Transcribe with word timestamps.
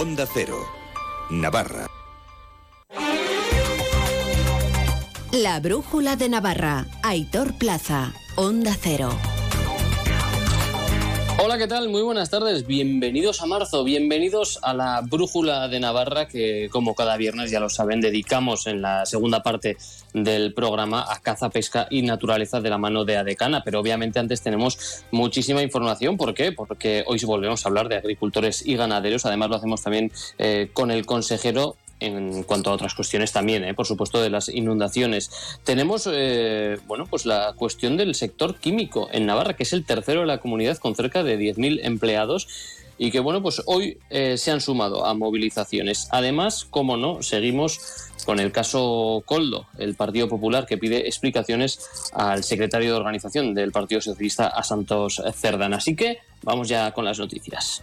Onda 0.00 0.26
Cero, 0.32 0.64
Navarra. 1.28 1.88
La 5.32 5.58
Brújula 5.58 6.14
de 6.14 6.28
Navarra, 6.28 6.86
Aitor 7.02 7.58
Plaza, 7.58 8.12
Onda 8.36 8.76
Cero. 8.80 9.10
Hola, 11.40 11.56
¿qué 11.56 11.68
tal? 11.68 11.88
Muy 11.88 12.02
buenas 12.02 12.30
tardes. 12.30 12.66
Bienvenidos 12.66 13.40
a 13.42 13.46
marzo, 13.46 13.84
bienvenidos 13.84 14.58
a 14.60 14.74
la 14.74 15.02
Brújula 15.08 15.68
de 15.68 15.78
Navarra 15.78 16.26
que 16.26 16.68
como 16.68 16.96
cada 16.96 17.16
viernes 17.16 17.52
ya 17.52 17.60
lo 17.60 17.68
saben 17.68 18.00
dedicamos 18.00 18.66
en 18.66 18.82
la 18.82 19.06
segunda 19.06 19.40
parte 19.40 19.76
del 20.12 20.52
programa 20.52 21.04
a 21.08 21.20
caza, 21.20 21.48
pesca 21.48 21.86
y 21.90 22.02
naturaleza 22.02 22.60
de 22.60 22.70
la 22.70 22.76
mano 22.76 23.04
de 23.04 23.18
Adecana. 23.18 23.62
Pero 23.64 23.78
obviamente 23.78 24.18
antes 24.18 24.42
tenemos 24.42 25.04
muchísima 25.12 25.62
información. 25.62 26.16
¿Por 26.16 26.34
qué? 26.34 26.50
Porque 26.50 27.04
hoy 27.06 27.20
volvemos 27.24 27.64
a 27.64 27.68
hablar 27.68 27.88
de 27.88 27.98
agricultores 27.98 28.66
y 28.66 28.74
ganaderos. 28.74 29.24
Además 29.24 29.48
lo 29.50 29.56
hacemos 29.56 29.80
también 29.80 30.10
eh, 30.38 30.70
con 30.72 30.90
el 30.90 31.06
consejero 31.06 31.76
en 32.00 32.42
cuanto 32.44 32.70
a 32.70 32.74
otras 32.74 32.94
cuestiones 32.94 33.32
también, 33.32 33.64
¿eh? 33.64 33.74
por 33.74 33.86
supuesto, 33.86 34.20
de 34.20 34.30
las 34.30 34.48
inundaciones. 34.48 35.30
Tenemos, 35.64 36.08
eh, 36.10 36.78
bueno, 36.86 37.06
pues 37.06 37.26
la 37.26 37.52
cuestión 37.56 37.96
del 37.96 38.14
sector 38.14 38.56
químico 38.56 39.08
en 39.12 39.26
Navarra, 39.26 39.54
que 39.54 39.64
es 39.64 39.72
el 39.72 39.84
tercero 39.84 40.20
de 40.20 40.26
la 40.26 40.38
comunidad 40.38 40.78
con 40.78 40.94
cerca 40.94 41.22
de 41.22 41.38
10.000 41.38 41.80
empleados 41.82 42.48
y 42.98 43.10
que, 43.12 43.20
bueno, 43.20 43.42
pues 43.42 43.62
hoy 43.66 43.98
eh, 44.10 44.36
se 44.36 44.50
han 44.50 44.60
sumado 44.60 45.06
a 45.06 45.14
movilizaciones. 45.14 46.08
Además, 46.10 46.66
como 46.68 46.96
no, 46.96 47.22
seguimos 47.22 47.80
con 48.26 48.40
el 48.40 48.50
caso 48.50 49.22
Coldo, 49.24 49.66
el 49.78 49.94
Partido 49.94 50.28
Popular 50.28 50.66
que 50.66 50.76
pide 50.76 51.06
explicaciones 51.06 52.10
al 52.12 52.42
secretario 52.42 52.90
de 52.90 52.96
organización 52.98 53.54
del 53.54 53.70
Partido 53.70 54.00
Socialista, 54.00 54.48
a 54.48 54.62
Santos 54.64 55.22
Cerdán. 55.34 55.74
Así 55.74 55.94
que 55.94 56.18
vamos 56.42 56.68
ya 56.68 56.90
con 56.92 57.04
las 57.04 57.18
noticias. 57.18 57.82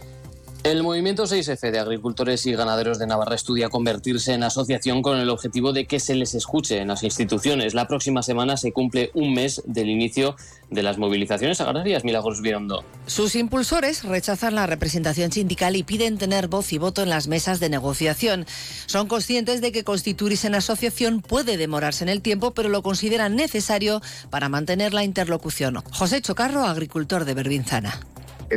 El 0.63 0.83
movimiento 0.83 1.23
6F 1.23 1.71
de 1.71 1.79
agricultores 1.79 2.45
y 2.45 2.53
ganaderos 2.53 2.99
de 2.99 3.07
Navarra 3.07 3.33
estudia 3.33 3.69
convertirse 3.69 4.33
en 4.33 4.43
asociación 4.43 5.01
con 5.01 5.17
el 5.17 5.31
objetivo 5.31 5.73
de 5.73 5.87
que 5.87 5.99
se 5.99 6.13
les 6.13 6.35
escuche 6.35 6.77
en 6.77 6.89
las 6.89 7.01
instituciones. 7.01 7.73
La 7.73 7.87
próxima 7.87 8.21
semana 8.21 8.57
se 8.57 8.71
cumple 8.71 9.09
un 9.15 9.33
mes 9.33 9.63
del 9.65 9.89
inicio 9.89 10.35
de 10.69 10.83
las 10.83 10.99
movilizaciones 10.99 11.61
agrarias. 11.61 12.03
Milagros 12.03 12.41
Biondo. 12.41 12.85
Sus 13.07 13.35
impulsores 13.35 14.03
rechazan 14.03 14.53
la 14.53 14.67
representación 14.67 15.31
sindical 15.31 15.75
y 15.75 15.81
piden 15.81 16.19
tener 16.19 16.47
voz 16.47 16.71
y 16.73 16.77
voto 16.77 17.01
en 17.01 17.09
las 17.09 17.27
mesas 17.27 17.59
de 17.59 17.69
negociación. 17.69 18.45
Son 18.85 19.07
conscientes 19.07 19.61
de 19.61 19.71
que 19.71 19.83
constituirse 19.83 20.45
en 20.45 20.53
asociación 20.53 21.23
puede 21.23 21.57
demorarse 21.57 22.03
en 22.03 22.09
el 22.09 22.21
tiempo, 22.21 22.53
pero 22.53 22.69
lo 22.69 22.83
consideran 22.83 23.35
necesario 23.35 23.99
para 24.29 24.47
mantener 24.47 24.93
la 24.93 25.03
interlocución. 25.03 25.81
José 25.91 26.21
Chocarro, 26.21 26.65
agricultor 26.65 27.25
de 27.25 27.33
Berbinzana 27.33 27.99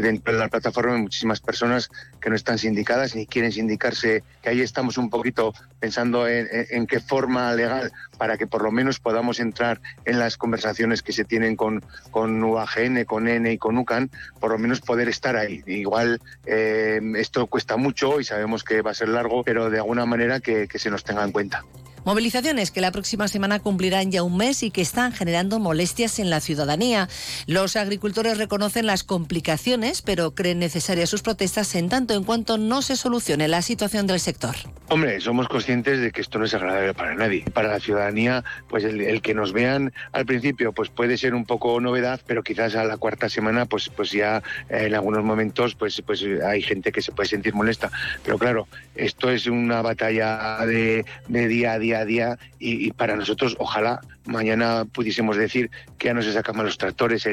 dentro 0.00 0.32
de 0.32 0.38
la 0.38 0.48
plataforma 0.48 0.94
hay 0.94 1.02
muchísimas 1.02 1.40
personas 1.40 1.90
que 2.20 2.30
no 2.30 2.36
están 2.36 2.58
sindicadas 2.58 3.14
ni 3.14 3.26
quieren 3.26 3.52
sindicarse, 3.52 4.22
que 4.42 4.48
ahí 4.48 4.60
estamos 4.60 4.98
un 4.98 5.10
poquito 5.10 5.52
pensando 5.80 6.26
en, 6.28 6.86
qué 6.86 7.00
forma 7.00 7.52
legal 7.54 7.92
para 8.18 8.36
que 8.36 8.46
por 8.46 8.62
lo 8.62 8.70
menos 8.70 9.00
podamos 9.00 9.40
entrar 9.40 9.80
en 10.04 10.18
las 10.18 10.36
conversaciones 10.36 11.02
que 11.02 11.12
se 11.12 11.24
tienen 11.24 11.56
con, 11.56 11.84
con 12.10 12.42
UAGN, 12.42 13.04
con 13.04 13.28
N 13.28 13.52
y 13.52 13.58
con 13.58 13.78
UCAN, 13.78 14.10
por 14.40 14.50
lo 14.50 14.58
menos 14.58 14.80
poder 14.80 15.08
estar 15.08 15.36
ahí. 15.36 15.62
Igual 15.66 16.20
eh, 16.46 17.00
esto 17.16 17.46
cuesta 17.46 17.76
mucho 17.76 18.20
y 18.20 18.24
sabemos 18.24 18.64
que 18.64 18.82
va 18.82 18.92
a 18.92 18.94
ser 18.94 19.08
largo, 19.08 19.44
pero 19.44 19.70
de 19.70 19.78
alguna 19.78 20.06
manera 20.06 20.40
que 20.40 20.68
se 20.74 20.90
nos 20.90 21.04
tenga 21.04 21.24
en 21.24 21.32
cuenta. 21.32 21.64
Movilizaciones 22.04 22.70
que 22.70 22.82
la 22.82 22.92
próxima 22.92 23.28
semana 23.28 23.60
cumplirán 23.60 24.10
ya 24.10 24.22
un 24.22 24.36
mes 24.36 24.62
y 24.62 24.70
que 24.70 24.82
están 24.82 25.12
generando 25.12 25.58
molestias 25.58 26.18
en 26.18 26.28
la 26.28 26.40
ciudadanía. 26.40 27.08
Los 27.46 27.76
agricultores 27.76 28.36
reconocen 28.36 28.84
las 28.84 29.04
complicaciones, 29.04 30.02
pero 30.02 30.34
creen 30.34 30.58
necesarias 30.58 31.08
sus 31.08 31.22
protestas 31.22 31.74
en 31.74 31.88
tanto 31.88 32.12
en 32.12 32.24
cuanto 32.24 32.58
no 32.58 32.82
se 32.82 32.96
solucione 32.96 33.48
la 33.48 33.62
situación 33.62 34.06
del 34.06 34.20
sector. 34.20 34.54
Hombre, 34.88 35.18
somos 35.20 35.48
conscientes 35.48 35.98
de 35.98 36.12
que 36.12 36.20
esto 36.20 36.38
no 36.38 36.44
es 36.44 36.52
agradable 36.52 36.92
para 36.92 37.14
nadie. 37.14 37.42
Para 37.54 37.68
la 37.68 37.80
ciudadanía, 37.80 38.44
pues 38.68 38.84
el, 38.84 39.22
que 39.22 39.32
nos 39.32 39.54
vean 39.54 39.94
al 40.12 40.26
principio, 40.26 40.74
pues 40.74 40.90
puede 40.90 41.16
ser 41.16 41.34
un 41.34 41.46
poco 41.46 41.80
novedad, 41.80 42.20
pero 42.26 42.42
quizás 42.42 42.76
a 42.76 42.84
la 42.84 42.98
cuarta 42.98 43.30
semana, 43.30 43.64
pues, 43.64 43.88
pues 43.88 44.10
ya 44.10 44.42
eh, 44.68 44.84
en 44.88 44.94
algunos 44.94 45.24
momentos, 45.24 45.74
pues, 45.74 46.02
pues 46.04 46.22
hay 46.46 46.60
gente 46.60 46.92
que 46.92 47.00
se 47.00 47.12
puede 47.12 47.30
sentir 47.30 47.54
molesta. 47.54 47.90
Pero 48.22 48.38
claro, 48.38 48.68
esto 48.94 49.30
es 49.30 49.46
una 49.46 49.80
batalla 49.80 50.58
de, 50.66 51.06
de 51.28 51.48
día 51.48 51.72
a 51.72 51.78
día 51.78 51.93
a 52.00 52.04
día 52.04 52.38
y, 52.58 52.92
para 52.92 53.16
nosotros 53.16 53.56
ojalá 53.58 54.00
mañana 54.26 54.84
pudiésemos 54.84 55.36
decir 55.36 55.70
que 55.98 56.08
ya 56.08 56.14
no 56.14 56.22
se 56.22 56.32
sacan 56.32 56.56
los 56.64 56.78
tractores. 56.78 57.28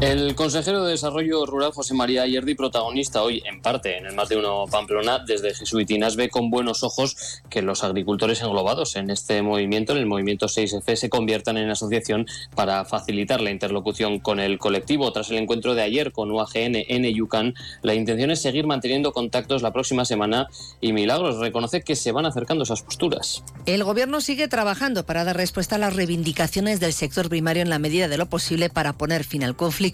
El 0.00 0.34
consejero 0.34 0.84
de 0.84 0.90
Desarrollo 0.90 1.46
Rural 1.46 1.72
José 1.72 1.94
María 1.94 2.20
Ayerdi, 2.20 2.54
protagonista 2.54 3.22
hoy 3.22 3.42
en 3.46 3.62
parte 3.62 3.96
en 3.96 4.04
el 4.04 4.14
más 4.14 4.28
de 4.28 4.36
uno 4.36 4.66
Pamplona, 4.70 5.20
desde 5.26 5.54
Jesuitinas, 5.54 6.16
ve 6.16 6.28
con 6.28 6.50
buenos 6.50 6.82
ojos 6.82 7.40
que 7.48 7.62
los 7.62 7.82
agricultores 7.82 8.42
englobados 8.42 8.96
en 8.96 9.08
este 9.08 9.40
movimiento, 9.40 9.92
en 9.92 9.98
el 9.98 10.04
movimiento 10.04 10.48
6F, 10.48 10.96
se 10.96 11.08
conviertan 11.08 11.56
en 11.56 11.70
asociación 11.70 12.26
para 12.54 12.84
facilitar 12.84 13.40
la 13.40 13.50
interlocución 13.50 14.18
con 14.18 14.38
el 14.38 14.58
colectivo. 14.58 15.10
Tras 15.12 15.30
el 15.30 15.38
encuentro 15.38 15.74
de 15.74 15.80
ayer 15.80 16.12
con 16.12 16.30
UAGN 16.30 16.74
en 16.76 17.04
Yucán, 17.14 17.54
la 17.80 17.94
intención 17.94 18.30
es 18.30 18.42
seguir 18.42 18.66
manteniendo 18.66 19.12
contactos 19.12 19.62
la 19.62 19.72
próxima 19.72 20.04
semana 20.04 20.46
y 20.78 20.92
Milagros 20.92 21.38
reconoce 21.38 21.80
que 21.80 21.96
se 21.96 22.12
van 22.12 22.26
acercando 22.26 22.64
esas 22.64 22.82
posturas. 22.82 23.42
El 23.64 23.82
gobierno 23.82 24.20
sigue 24.20 24.46
trabajando 24.46 25.06
para 25.06 25.24
dar 25.24 25.38
respuesta 25.38 25.76
a 25.76 25.78
las 25.78 25.96
reivindicaciones 25.96 26.80
del 26.80 26.92
sector 26.92 27.30
primario 27.30 27.62
en 27.62 27.70
la 27.70 27.78
medida 27.78 28.08
de 28.08 28.18
lo 28.18 28.26
posible 28.26 28.68
para 28.68 28.92
poner 28.92 29.24
fin 29.24 29.42
al 29.42 29.56
conflicto 29.56 29.85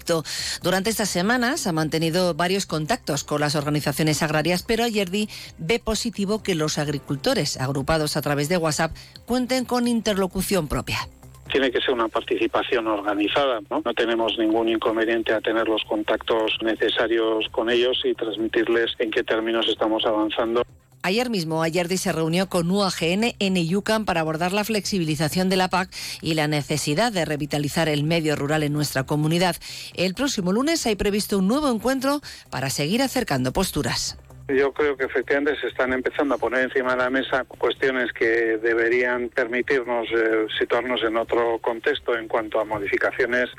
durante 0.61 0.89
estas 0.89 1.09
semanas 1.09 1.67
ha 1.67 1.71
mantenido 1.71 2.33
varios 2.33 2.65
contactos 2.65 3.23
con 3.23 3.41
las 3.41 3.55
organizaciones 3.55 4.23
agrarias, 4.23 4.63
pero 4.63 4.83
ayer 4.83 5.09
ve 5.57 5.79
positivo 5.79 6.43
que 6.43 6.55
los 6.55 6.77
agricultores 6.77 7.57
agrupados 7.57 8.17
a 8.17 8.21
través 8.21 8.49
de 8.49 8.57
WhatsApp 8.57 8.95
cuenten 9.25 9.65
con 9.65 9.87
interlocución 9.87 10.67
propia 10.67 11.07
tiene 11.51 11.71
que 11.71 11.81
ser 11.81 11.93
una 11.93 12.07
participación 12.07 12.87
organizada. 12.87 13.59
¿no? 13.69 13.81
no 13.85 13.93
tenemos 13.93 14.37
ningún 14.39 14.69
inconveniente 14.69 15.33
a 15.33 15.41
tener 15.41 15.67
los 15.67 15.83
contactos 15.83 16.57
necesarios 16.63 17.47
con 17.51 17.69
ellos 17.69 18.01
y 18.03 18.15
transmitirles 18.15 18.95
en 18.97 19.11
qué 19.11 19.23
términos 19.23 19.67
estamos 19.67 20.03
avanzando. 20.05 20.63
Ayer 21.05 21.29
mismo, 21.29 21.61
Ayerdi 21.61 21.97
se 21.97 22.13
reunió 22.13 22.47
con 22.47 22.71
UAGN 22.71 23.35
en 23.37 23.55
Yucán 23.57 24.05
para 24.05 24.21
abordar 24.21 24.53
la 24.53 24.63
flexibilización 24.63 25.49
de 25.49 25.57
la 25.57 25.67
PAC 25.67 25.93
y 26.21 26.33
la 26.33 26.47
necesidad 26.47 27.11
de 27.11 27.25
revitalizar 27.25 27.89
el 27.89 28.05
medio 28.05 28.37
rural 28.37 28.63
en 28.63 28.71
nuestra 28.71 29.03
comunidad. 29.03 29.57
El 29.95 30.13
próximo 30.13 30.53
lunes 30.53 30.85
hay 30.85 30.95
previsto 30.95 31.39
un 31.39 31.49
nuevo 31.49 31.69
encuentro 31.69 32.21
para 32.49 32.69
seguir 32.69 33.01
acercando 33.01 33.51
posturas. 33.51 34.15
Yo 34.49 34.73
creo 34.73 34.97
que 34.97 35.05
efectivamente 35.05 35.55
se 35.61 35.67
están 35.67 35.93
empezando 35.93 36.35
a 36.35 36.37
poner 36.37 36.63
encima 36.63 36.91
de 36.91 36.97
la 36.97 37.09
mesa 37.09 37.45
cuestiones 37.45 38.11
que 38.11 38.57
deberían 38.57 39.29
permitirnos 39.29 40.09
eh, 40.11 40.47
situarnos 40.59 41.01
en 41.03 41.15
otro 41.15 41.59
contexto 41.59 42.17
en 42.17 42.27
cuanto 42.27 42.59
a 42.59 42.65
modificaciones 42.65 43.49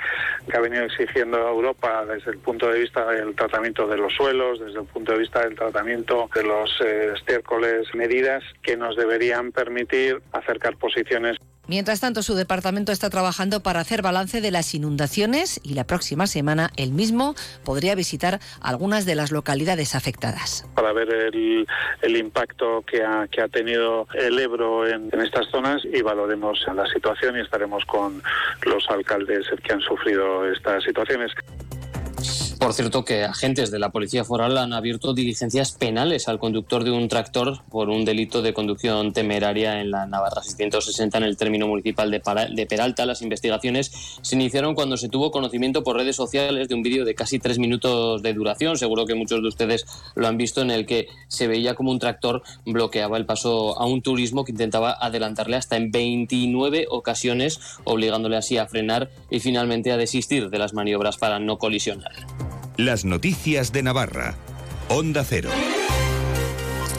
que 0.47 0.57
ha 0.57 0.61
venido 0.61 0.85
exigiendo 0.85 1.39
Europa 1.39 2.05
desde 2.05 2.33
el 2.33 2.39
punto 2.39 2.71
de 2.71 2.81
vista 2.81 3.11
del 3.11 3.35
tratamiento 3.35 3.87
de 3.87 3.97
los 3.97 4.13
suelos, 4.13 4.61
desde 4.61 4.81
el 4.81 4.87
punto 4.87 5.13
de 5.13 5.19
vista 5.19 5.41
del 5.41 5.57
tratamiento 5.57 6.29
de 6.35 6.43
los 6.43 6.79
eh, 6.85 7.13
estiércoles, 7.17 7.89
medidas 7.95 8.45
que 8.63 8.77
nos 8.77 8.95
deberían 8.95 9.53
permitir 9.53 10.21
acercar 10.33 10.77
posiciones. 10.77 11.39
Mientras 11.67 12.01
tanto, 12.01 12.23
su 12.23 12.35
departamento 12.35 12.93
está 12.93 13.09
trabajando 13.09 13.61
para 13.61 13.81
hacer 13.81 14.03
balance 14.03 14.41
de 14.43 14.51
las 14.51 14.75
inundaciones 14.75 15.61
y 15.63 15.75
la 15.75 15.85
próxima 15.85 16.27
semana 16.27 16.71
él 16.77 16.93
mismo 16.93 17.35
podría 17.65 17.95
visitar 17.95 18.39
algunas 18.61 19.07
de 19.07 19.15
las 19.15 19.33
localidades 19.33 19.95
afectadas. 19.95 20.67
Para 20.75 20.93
ver 20.93 21.09
el, 21.11 22.17
impacto 22.17 22.83
que 22.87 23.03
ha, 23.03 23.29
que 23.29 23.41
ha, 23.41 23.49
tenido 23.49 24.07
el 24.15 24.39
Ebro 24.39 24.87
en, 24.87 25.09
en, 25.11 25.21
estas 25.21 25.49
zonas 25.51 25.83
y 25.85 26.03
valoremos 26.03 26.65
la 26.75 26.87
situación 26.87 27.37
y 27.39 27.41
estaremos 27.41 27.85
con 27.87 28.23
los 28.67 28.89
alcaldes 28.91 29.47
que 29.63 29.73
han 29.73 29.81
sufrido 29.81 30.45
estas 30.51 30.85
situaciones. 30.85 31.33
Por 32.65 32.73
cierto, 32.73 33.05
que 33.05 33.25
agentes 33.25 33.71
de 33.71 33.79
la 33.79 33.91
Policía 33.91 34.25
Foral 34.25 34.57
han 34.57 34.73
abierto 34.73 35.13
diligencias 35.13 35.73
penales 35.73 36.29
al 36.29 36.39
conductor 36.39 36.83
de 36.83 36.93
un 36.93 37.09
tractor 37.09 37.63
por 37.69 37.91
un 37.91 38.07
delito 38.07 38.41
de 38.41 38.55
conducción 38.55 39.13
temeraria 39.13 39.83
en 39.83 39.91
la 39.91 40.07
Navarra 40.07 40.43
660 40.43 41.19
en 41.19 41.25
el 41.25 41.37
término 41.37 41.69
municipal 41.69 42.11
de, 42.11 42.67
Peralta. 42.67 43.05
Las 43.05 43.21
investigaciones 43.21 44.19
se 44.23 44.35
iniciaron 44.35 44.75
cuando 44.75 44.97
se 44.97 45.11
tuvo 45.11 45.31
conocimiento 45.31 45.85
por 45.85 45.97
redes 45.97 46.17
sociales 46.17 46.67
de 46.69 46.75
un 46.75 46.83
vídeo 46.83 47.05
de 47.05 47.15
casi 47.15 47.39
tres 47.39 47.59
minutos 47.59 48.23
de 48.23 48.33
duración. 48.33 48.79
Seguro 48.79 49.05
que 49.05 49.15
muchos 49.15 49.43
de 49.43 49.49
ustedes 49.49 49.85
lo 50.15 50.27
han 50.27 50.39
visto, 50.39 50.63
en 50.63 50.71
el 50.71 50.87
que 50.87 51.09
se 51.29 51.47
veía 51.47 51.75
como 51.75 51.91
un 51.91 51.99
tractor 51.99 52.43
bloqueaba 52.65 53.19
el 53.19 53.27
paso 53.27 53.79
a 53.79 53.85
un 53.85 54.01
turismo 54.01 54.47
que 54.47 54.53
intentaba 54.53 54.97
adelantarle 54.99 55.57
hasta 55.57 55.77
en 55.77 55.91
29 55.91 56.87
ocasiones, 56.89 57.61
obligándole 57.85 58.39
así 58.39 58.57
a 58.57 58.67
frenar 58.67 59.11
y 59.29 59.41
finalmente 59.41 59.93
a 59.93 59.99
desistir 59.99 60.49
de 60.49 60.59
las 60.59 60.73
maniobras 60.73 61.19
para 61.19 61.39
no 61.39 61.59
colisionar. 61.59 62.54
Las 62.77 63.05
noticias 63.05 63.71
de 63.71 63.85
Navarra. 63.85 64.35
Onda 64.89 65.23
Cero. 65.23 65.51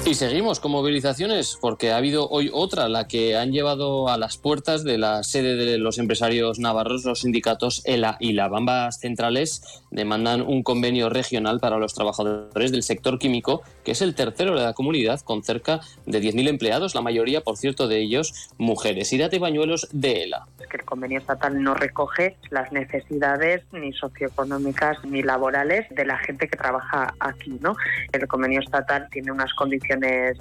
Y 0.07 0.13
seguimos 0.13 0.60
con 0.60 0.72
movilizaciones 0.72 1.57
porque 1.60 1.92
ha 1.92 1.98
habido 1.98 2.30
hoy 2.30 2.52
otra, 2.54 2.88
la 2.90 3.07
que 3.07 3.36
han 3.36 3.52
llevado 3.52 4.07
a 4.07 4.19
las 4.19 4.38
puertas 4.38 4.84
de 4.84 5.00
la 5.00 5.24
sede 5.24 5.56
de 5.56 5.80
los 5.80 5.98
empresarios 5.98 6.60
navarros 6.60 7.06
los 7.06 7.22
sindicatos 7.22 7.81
ELA 7.86 8.16
y 8.19 8.34
la. 8.34 8.46
Ambas 8.46 9.00
centrales 9.00 9.84
demandan 9.90 10.42
un 10.42 10.62
convenio 10.62 11.10
regional 11.10 11.60
para 11.60 11.80
los 11.80 11.96
trabajadores 11.96 12.72
del 12.72 12.84
sector 12.84 13.18
químico, 13.18 13.63
que 13.84 13.94
es 13.94 14.02
el 14.04 14.13
tercero 14.13 14.54
de 14.54 14.63
la 14.63 14.74
comunidad 14.74 15.22
con 15.22 15.44
cerca 15.44 15.80
de 16.06 16.22
10.000 16.22 16.50
empleados, 16.50 16.94
la 16.94 17.02
mayoría, 17.02 17.42
por 17.42 17.57
cierto, 17.57 17.88
de 17.88 17.98
ellos 17.98 18.52
mujeres. 18.60 19.12
Irate 19.12 19.40
Bañuelos 19.40 19.88
de 19.92 20.25
ELA. 20.25 20.46
que 20.69 20.78
el 20.78 20.86
convenio 20.86 21.18
estatal 21.18 21.63
no 21.63 21.74
recoge 21.74 22.38
las 22.52 22.72
necesidades 22.72 23.63
ni 23.72 23.92
socioeconómicas 23.92 25.04
ni 25.04 25.24
laborales 25.24 25.88
de 25.90 26.06
la 26.06 26.19
gente 26.19 26.48
que 26.48 26.57
trabaja 26.57 27.12
aquí. 27.19 27.57
¿no? 27.60 27.75
El 28.12 28.28
convenio 28.28 28.60
estatal 28.60 29.07
tiene 29.12 29.31
unas 29.31 29.52
condiciones 29.56 29.94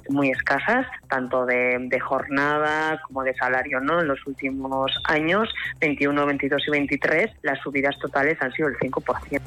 muy 0.09 0.31
escasas, 0.31 0.85
tanto 1.09 1.45
de, 1.45 1.77
de, 1.79 1.99
jornada 1.99 3.01
como 3.07 3.23
de 3.23 3.33
salario. 3.35 3.79
¿no? 3.79 4.01
En 4.01 4.07
los 4.07 4.25
últimos 4.25 4.91
años, 5.05 5.49
21, 5.79 6.25
22 6.25 6.63
y 6.67 6.71
23, 6.71 7.31
las 7.43 7.59
subidas 7.59 7.97
totales 7.99 8.37
han 8.41 8.51
sido 8.51 8.69
el 8.69 8.77
5%. 8.77 9.41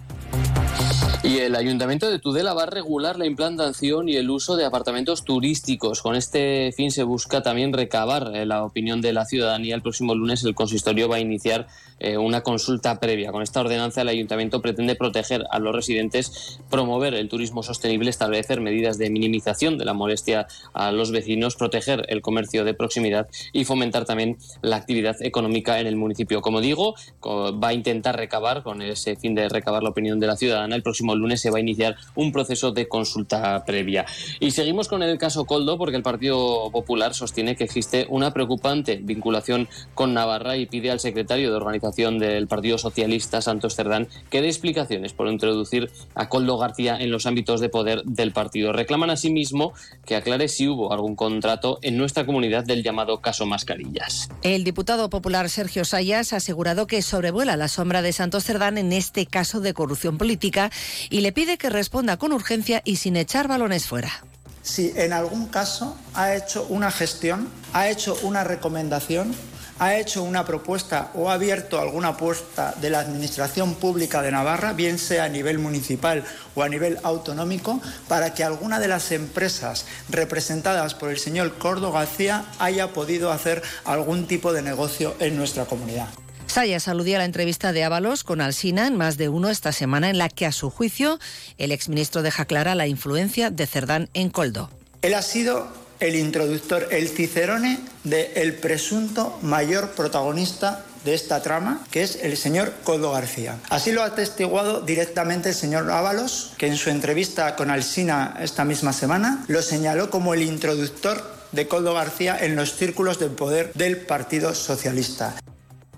Y 1.22 1.38
el 1.38 1.56
Ayuntamiento 1.56 2.08
de 2.10 2.20
Tudela 2.20 2.54
va 2.54 2.62
a 2.62 2.66
regular 2.66 3.18
la 3.18 3.26
implantación 3.26 4.08
y 4.08 4.16
el 4.16 4.30
uso 4.30 4.56
de 4.56 4.64
apartamentos 4.64 5.24
turísticos. 5.24 6.00
Con 6.00 6.14
este 6.14 6.72
fin 6.76 6.90
se 6.92 7.02
busca 7.02 7.42
también 7.42 7.72
recabar 7.72 8.30
eh, 8.34 8.46
la 8.46 8.64
opinión 8.64 9.00
de 9.00 9.12
la 9.12 9.24
ciudadanía. 9.24 9.74
El 9.74 9.82
próximo 9.82 10.14
lunes 10.14 10.44
el 10.44 10.54
consistorio 10.54 11.08
va 11.08 11.16
a 11.16 11.20
iniciar 11.20 11.66
eh, 12.00 12.16
una 12.16 12.42
consulta 12.42 13.00
previa. 13.00 13.32
Con 13.32 13.42
esta 13.42 13.60
ordenanza 13.60 14.02
el 14.02 14.08
Ayuntamiento 14.08 14.62
pretende 14.62 14.94
proteger 14.94 15.44
a 15.50 15.58
los 15.58 15.74
residentes, 15.74 16.60
promover 16.70 17.14
el 17.14 17.28
turismo 17.28 17.62
sostenible, 17.62 18.10
establecer 18.10 18.60
medidas 18.60 18.98
de 18.98 19.10
minimización 19.10 19.78
de 19.78 19.84
la 19.84 19.94
molestia 19.94 20.46
a 20.74 20.92
los 20.92 21.10
vecinos, 21.10 21.56
proteger 21.56 22.04
el 22.08 22.22
comercio 22.22 22.64
de 22.64 22.74
proximidad 22.74 23.28
y 23.52 23.64
fomentar 23.64 24.04
también 24.04 24.38
la 24.62 24.76
actividad 24.76 25.16
económica 25.20 25.80
en 25.80 25.86
el 25.86 25.96
municipio. 25.96 26.40
Como 26.40 26.60
digo, 26.60 26.94
va 27.24 27.68
a 27.68 27.72
intentar 27.72 28.16
recabar, 28.16 28.62
con 28.62 28.80
ese 28.82 29.16
fin 29.16 29.34
de 29.34 29.48
recabar 29.48 29.82
la 29.82 29.90
opinión 29.90 30.20
de 30.20 30.26
la 30.26 30.36
ciudadana, 30.36 30.76
el 30.76 30.82
próximo 30.82 31.14
lunes 31.16 31.40
se 31.40 31.50
va 31.50 31.58
a 31.58 31.60
iniciar 31.60 31.96
un 32.14 32.32
proceso 32.32 32.70
de 32.72 32.88
consulta 32.88 33.64
previa. 33.64 34.06
Y 34.40 34.52
seguimos 34.52 34.88
con 34.88 35.02
el 35.02 35.18
caso 35.18 35.44
Coldo 35.44 35.78
porque 35.78 35.96
el 35.96 36.02
Partido 36.02 36.70
Popular 36.70 37.14
sostiene 37.14 37.56
que 37.56 37.64
existe 37.64 38.06
una 38.08 38.32
preocupante 38.32 39.00
vinculación 39.02 39.68
con 39.94 40.14
Navarra 40.14 40.56
y 40.56 40.66
pide 40.66 40.90
al 40.90 41.00
secretario 41.00 41.50
de 41.50 41.56
organización 41.56 41.87
del 41.96 42.46
Partido 42.48 42.78
Socialista, 42.78 43.40
Santos 43.40 43.74
Cerdán, 43.74 44.08
que 44.30 44.40
dé 44.42 44.48
explicaciones 44.48 45.12
por 45.12 45.28
introducir 45.28 45.90
a 46.14 46.28
Coldo 46.28 46.58
García 46.58 46.96
en 46.98 47.10
los 47.10 47.26
ámbitos 47.26 47.60
de 47.60 47.68
poder 47.68 48.02
del 48.04 48.32
partido. 48.32 48.72
Reclaman 48.72 49.10
asimismo 49.10 49.72
que 50.04 50.16
aclare 50.16 50.48
si 50.48 50.68
hubo 50.68 50.92
algún 50.92 51.16
contrato 51.16 51.78
en 51.82 51.96
nuestra 51.96 52.26
comunidad 52.26 52.64
del 52.64 52.82
llamado 52.82 53.20
caso 53.20 53.46
Mascarillas. 53.46 54.28
El 54.42 54.64
diputado 54.64 55.10
popular 55.10 55.48
Sergio 55.48 55.84
Sayas 55.84 56.32
ha 56.32 56.36
asegurado 56.36 56.86
que 56.86 57.02
sobrevuela 57.02 57.56
la 57.56 57.68
sombra 57.68 58.02
de 58.02 58.12
Santos 58.12 58.44
Cerdán 58.44 58.78
en 58.78 58.92
este 58.92 59.26
caso 59.26 59.60
de 59.60 59.74
corrupción 59.74 60.18
política 60.18 60.70
y 61.10 61.20
le 61.20 61.32
pide 61.32 61.58
que 61.58 61.70
responda 61.70 62.16
con 62.16 62.32
urgencia 62.32 62.82
y 62.84 62.96
sin 62.96 63.16
echar 63.16 63.48
balones 63.48 63.86
fuera. 63.86 64.24
Si 64.62 64.92
en 64.96 65.12
algún 65.12 65.46
caso 65.46 65.96
ha 66.14 66.34
hecho 66.34 66.66
una 66.68 66.90
gestión, 66.90 67.48
ha 67.72 67.88
hecho 67.88 68.16
una 68.22 68.44
recomendación, 68.44 69.34
ha 69.78 69.96
hecho 69.96 70.22
una 70.22 70.44
propuesta 70.44 71.10
o 71.14 71.30
ha 71.30 71.34
abierto 71.34 71.80
alguna 71.80 72.16
puerta 72.16 72.74
de 72.80 72.90
la 72.90 73.00
Administración 73.00 73.74
Pública 73.74 74.22
de 74.22 74.30
Navarra, 74.30 74.72
bien 74.72 74.98
sea 74.98 75.24
a 75.24 75.28
nivel 75.28 75.58
municipal 75.58 76.24
o 76.54 76.62
a 76.62 76.68
nivel 76.68 76.98
autonómico, 77.02 77.80
para 78.08 78.34
que 78.34 78.44
alguna 78.44 78.80
de 78.80 78.88
las 78.88 79.12
empresas 79.12 79.86
representadas 80.08 80.94
por 80.94 81.10
el 81.10 81.18
señor 81.18 81.54
Cordo 81.58 81.92
García 81.92 82.44
haya 82.58 82.92
podido 82.92 83.32
hacer 83.32 83.62
algún 83.84 84.26
tipo 84.26 84.52
de 84.52 84.62
negocio 84.62 85.14
en 85.20 85.36
nuestra 85.36 85.64
comunidad. 85.64 86.08
Sayas 86.46 86.88
aludía 86.88 87.16
a 87.16 87.18
la 87.18 87.24
entrevista 87.26 87.72
de 87.72 87.84
Ábalos 87.84 88.24
con 88.24 88.40
Alsina 88.40 88.86
en 88.86 88.96
más 88.96 89.18
de 89.18 89.28
uno 89.28 89.50
esta 89.50 89.70
semana, 89.70 90.08
en 90.08 90.16
la 90.16 90.30
que, 90.30 90.46
a 90.46 90.52
su 90.52 90.70
juicio, 90.70 91.18
el 91.58 91.72
exministro 91.72 92.22
deja 92.22 92.46
clara 92.46 92.74
la 92.74 92.86
influencia 92.86 93.50
de 93.50 93.66
Cerdán 93.66 94.08
en 94.14 94.30
Coldo. 94.30 94.70
Él 95.02 95.12
ha 95.12 95.22
sido 95.22 95.68
el 96.00 96.16
introductor, 96.16 96.88
el 96.90 97.08
cicerone 97.08 97.80
del 98.04 98.54
presunto 98.54 99.38
mayor 99.42 99.90
protagonista 99.90 100.84
de 101.04 101.14
esta 101.14 101.42
trama, 101.42 101.84
que 101.90 102.02
es 102.02 102.16
el 102.22 102.36
señor 102.36 102.72
Coldo 102.84 103.12
García. 103.12 103.58
Así 103.70 103.92
lo 103.92 104.02
ha 104.02 104.06
atestiguado 104.06 104.80
directamente 104.80 105.50
el 105.50 105.54
señor 105.54 105.90
Ábalos, 105.90 106.52
que 106.58 106.66
en 106.66 106.76
su 106.76 106.90
entrevista 106.90 107.56
con 107.56 107.70
Alsina 107.70 108.36
esta 108.40 108.64
misma 108.64 108.92
semana 108.92 109.44
lo 109.48 109.62
señaló 109.62 110.10
como 110.10 110.34
el 110.34 110.42
introductor 110.42 111.22
de 111.52 111.66
Coldo 111.66 111.94
García 111.94 112.36
en 112.38 112.56
los 112.56 112.74
círculos 112.74 113.18
del 113.18 113.30
poder 113.30 113.72
del 113.74 113.96
Partido 113.98 114.54
Socialista. 114.54 115.36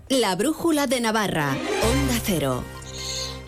La 0.09 0.35
Brújula 0.35 0.87
de 0.87 1.01
Navarra, 1.01 1.57
Onda 1.83 2.21
Cero. 2.25 2.65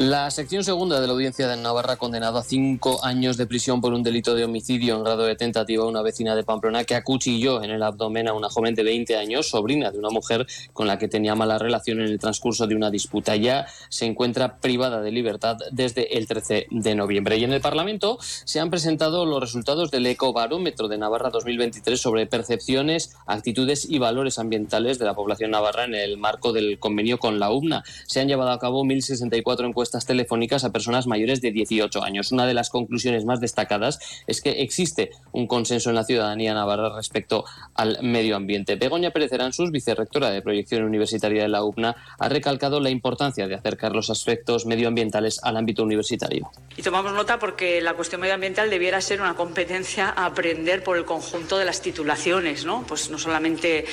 La 0.03 0.33
sección 0.33 0.65
segunda 0.65 1.01
de 1.01 1.07
la 1.07 1.13
Audiencia 1.13 1.47
de 1.47 1.57
Navarra 1.57 1.93
ha 1.93 1.97
condenado 1.97 2.37
a 2.37 2.43
cinco 2.43 3.05
años 3.05 3.37
de 3.37 3.47
prisión 3.47 3.81
por 3.81 3.95
un 3.95 4.03
delito 4.03 4.35
de 4.35 4.43
homicidio 4.43 4.97
en 4.97 5.05
grado 5.05 5.23
de 5.23 5.37
tentativa 5.37 5.85
a 5.85 5.87
una 5.87 6.03
vecina 6.03 6.35
de 6.35 6.43
Pamplona 6.43 6.83
que 6.83 6.97
acuchilló 6.97 7.63
en 7.63 7.71
el 7.71 7.85
abdomen 7.85 8.27
a 8.27 8.33
una 8.33 8.49
joven 8.49 8.75
de 8.75 8.83
20 8.83 9.17
años, 9.17 9.49
sobrina 9.49 9.93
de 9.93 10.01
una 10.01 10.11
mujer 10.11 10.45
con 10.73 10.89
la 10.89 10.99
que 10.99 11.07
tenía 11.07 11.37
mala 11.37 11.57
relación 11.57 12.01
en 12.01 12.09
el 12.09 12.19
transcurso 12.19 12.67
de 12.67 12.75
una 12.75 12.91
disputa. 12.91 13.37
Ya 13.37 13.69
se 13.91 14.05
encuentra 14.05 14.57
privada 14.57 15.01
de 15.01 15.13
libertad 15.13 15.59
desde 15.71 16.19
el 16.19 16.27
13 16.27 16.67
de 16.69 16.95
noviembre. 16.97 17.37
Y 17.37 17.45
en 17.45 17.53
el 17.53 17.61
Parlamento 17.61 18.19
se 18.21 18.59
han 18.59 18.71
presentado 18.71 19.25
los 19.25 19.41
resultados 19.41 19.93
del 19.93 20.07
Ecobarómetro 20.07 20.89
de 20.89 20.99
Navarra 20.99 21.31
2023 21.31 22.01
sobre 22.01 22.27
percepciones, 22.27 23.15
actitudes 23.27 23.89
y 23.89 24.01
valores 24.01 24.41
ambientales 24.41 24.99
de 24.99 25.05
la 25.05 25.15
población 25.15 25.53
navarra 25.53 25.85
en 25.85 25.95
el 25.95 26.19
marco 26.19 26.53
del 26.53 26.81
convenio 26.81 27.19
con 27.19 27.39
la 27.39 27.53
UBNA. 27.53 27.85
Se 28.09 28.19
han 28.19 28.27
llevado 28.27 28.51
a 28.51 28.59
cabo 28.59 28.83
1.064 28.83 29.65
encuestas 29.69 29.92
telefónicas 30.01 30.65
a 30.65 30.73
personas 30.73 31.07
mayores 31.07 31.41
de 31.41 31.53
18 31.53 32.03
años. 32.03 32.33
Una 32.33 32.47
de 32.47 32.55
las 32.55 32.71
conclusiones 32.71 33.25
más 33.25 33.41
destacadas 33.41 33.99
es 34.27 34.41
que 34.41 34.63
existe 34.63 35.11
un 35.33 35.47
consenso 35.47 35.91
en 35.91 35.97
la 35.97 36.05
ciudadanía 36.05 36.55
navarra 36.55 36.95
respecto 36.95 37.45
al 37.75 37.99
medio 38.03 38.37
ambiente. 38.37 38.77
Begoña 38.77 39.11
Pérez 39.11 39.33
Aransus, 39.33 39.71
vicerrectora 39.71 40.31
de 40.31 40.43
proyección 40.43 40.85
universitaria 40.85 41.43
de 41.43 41.49
la 41.49 41.65
UPNA, 41.65 41.97
ha 42.19 42.29
recalcado 42.29 42.81
la 42.81 42.91
importancia 42.91 43.47
de 43.47 43.55
acercar 43.55 43.93
los 43.93 44.11
aspectos 44.11 44.67
medioambientales 44.67 45.41
al 45.43 45.57
ámbito 45.57 45.83
universitario. 45.83 46.51
Y 46.77 46.83
tomamos 46.83 47.13
nota 47.13 47.39
porque 47.39 47.81
la 47.81 47.95
cuestión 47.95 48.21
medioambiental 48.21 48.71
debiera 48.71 49.01
ser 49.01 49.21
una 49.21 49.35
competencia 49.35 50.09
a 50.09 50.27
aprender 50.27 50.83
por 50.83 50.97
el 50.97 51.05
conjunto 51.05 51.59
de 51.59 51.65
las 51.65 51.83
titulaciones, 51.83 52.65
¿no? 52.65 52.85
Pues 52.87 53.11
no 53.11 53.19
solamente 53.19 53.85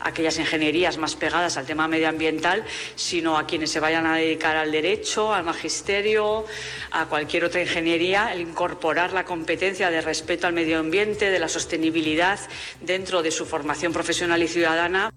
aquellas 0.00 0.38
ingenierías 0.38 0.98
más 0.98 1.16
pegadas 1.16 1.56
al 1.56 1.66
tema 1.66 1.88
medioambiental, 1.88 2.64
sino 2.94 3.36
a 3.36 3.46
quienes 3.46 3.70
se 3.70 3.80
vayan 3.80 4.06
a 4.06 4.16
dedicar 4.16 4.56
al 4.56 4.70
derecho, 4.70 5.32
al 5.38 5.44
magisterio, 5.44 6.44
a 6.90 7.06
cualquier 7.06 7.44
otra 7.44 7.62
ingeniería, 7.62 8.32
el 8.32 8.40
incorporar 8.40 9.12
la 9.12 9.24
competencia 9.24 9.90
de 9.90 10.00
respeto 10.00 10.46
al 10.46 10.52
medio 10.52 10.78
ambiente, 10.78 11.30
de 11.30 11.38
la 11.38 11.48
sostenibilidad 11.48 12.38
dentro 12.80 13.22
de 13.22 13.30
su 13.30 13.46
formación 13.46 13.92
profesional 13.92 14.42
y 14.42 14.48
ciudadana. 14.48 15.12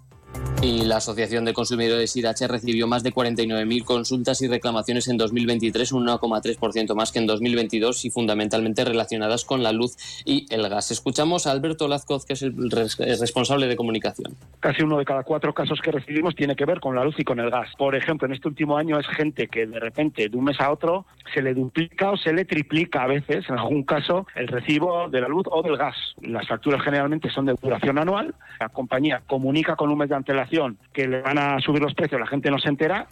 Y 0.64 0.86
la 0.86 0.98
Asociación 0.98 1.44
de 1.44 1.54
Consumidores 1.54 2.16
IRACHE 2.16 2.48
recibió 2.48 2.86
más 2.86 3.02
de 3.02 3.12
49.000 3.12 3.84
consultas 3.84 4.44
y 4.44 4.48
reclamaciones 4.48 5.08
en 5.08 5.18
2023, 5.18 5.92
un 5.92 6.06
1,3% 6.06 6.94
más 6.94 7.12
que 7.12 7.18
en 7.18 7.26
2022 7.26 8.06
y 8.06 8.12
fundamentalmente 8.12 8.86
relacionadas 8.86 9.44
con 9.44 9.64
la 9.64 9.72
luz 9.72 9.98
y 10.24 10.46
el 10.54 10.70
gas. 10.70 10.92
Escuchamos 10.92 11.48
a 11.48 11.52
Alberto 11.52 11.88
Lazcoz, 11.88 12.28
que 12.28 12.34
es 12.34 12.44
el 12.44 12.70
responsable 12.70 13.66
de 13.66 13.76
comunicación. 13.76 14.36
Casi 14.60 14.84
uno 14.84 15.00
de 15.00 15.06
cada 15.06 15.24
cuatro 15.24 15.52
casos 15.52 15.82
que 15.82 15.92
recibimos 15.92 16.36
tiene 16.36 16.56
que 16.56 16.66
ver 16.66 16.80
con 16.80 16.96
la 16.96 17.04
luz 17.04 17.16
y 17.18 17.24
con 17.24 17.40
el 17.40 17.50
gas. 17.50 17.70
Por 17.76 17.96
ejemplo, 17.96 18.28
en 18.28 18.34
este 18.34 18.48
último 18.48 18.78
año 18.78 19.00
es 19.00 19.08
gente 19.08 19.48
que 19.48 19.66
de 19.66 19.80
repente 19.80 20.30
de 20.30 20.38
un 20.38 20.44
mes 20.44 20.62
a 20.62 20.72
otro 20.72 21.08
se 21.34 21.42
le 21.42 21.56
duplica 21.56 22.12
o 22.12 22.18
se 22.18 22.34
le 22.34 22.46
triplica 22.46 23.02
a 23.02 23.08
veces, 23.08 23.50
en 23.50 23.58
algún 23.58 23.82
caso, 23.82 24.28
el 24.36 24.48
recibo 24.48 25.10
de 25.10 25.22
la 25.22 25.28
luz 25.28 25.48
o 25.50 25.64
del 25.64 25.78
gas. 25.78 25.96
Las 26.22 26.48
facturas 26.48 26.84
generalmente 26.84 27.32
son 27.32 27.48
de 27.48 27.56
duración 27.60 27.98
anual. 27.98 28.36
La 28.60 28.70
compañía 28.70 29.24
comunica 29.26 29.76
con 29.76 29.90
un 29.90 29.98
mes 29.98 30.10
de 30.10 30.16
antelación 30.16 30.51
que 30.94 31.08
le 31.08 31.22
van 31.22 31.38
a 31.38 31.60
subir 31.60 31.82
los 31.82 31.94
precios, 31.94 32.20
la 32.20 32.28
gente 32.28 32.52
no 32.52 32.60
se 32.60 32.70
entera. 32.70 33.08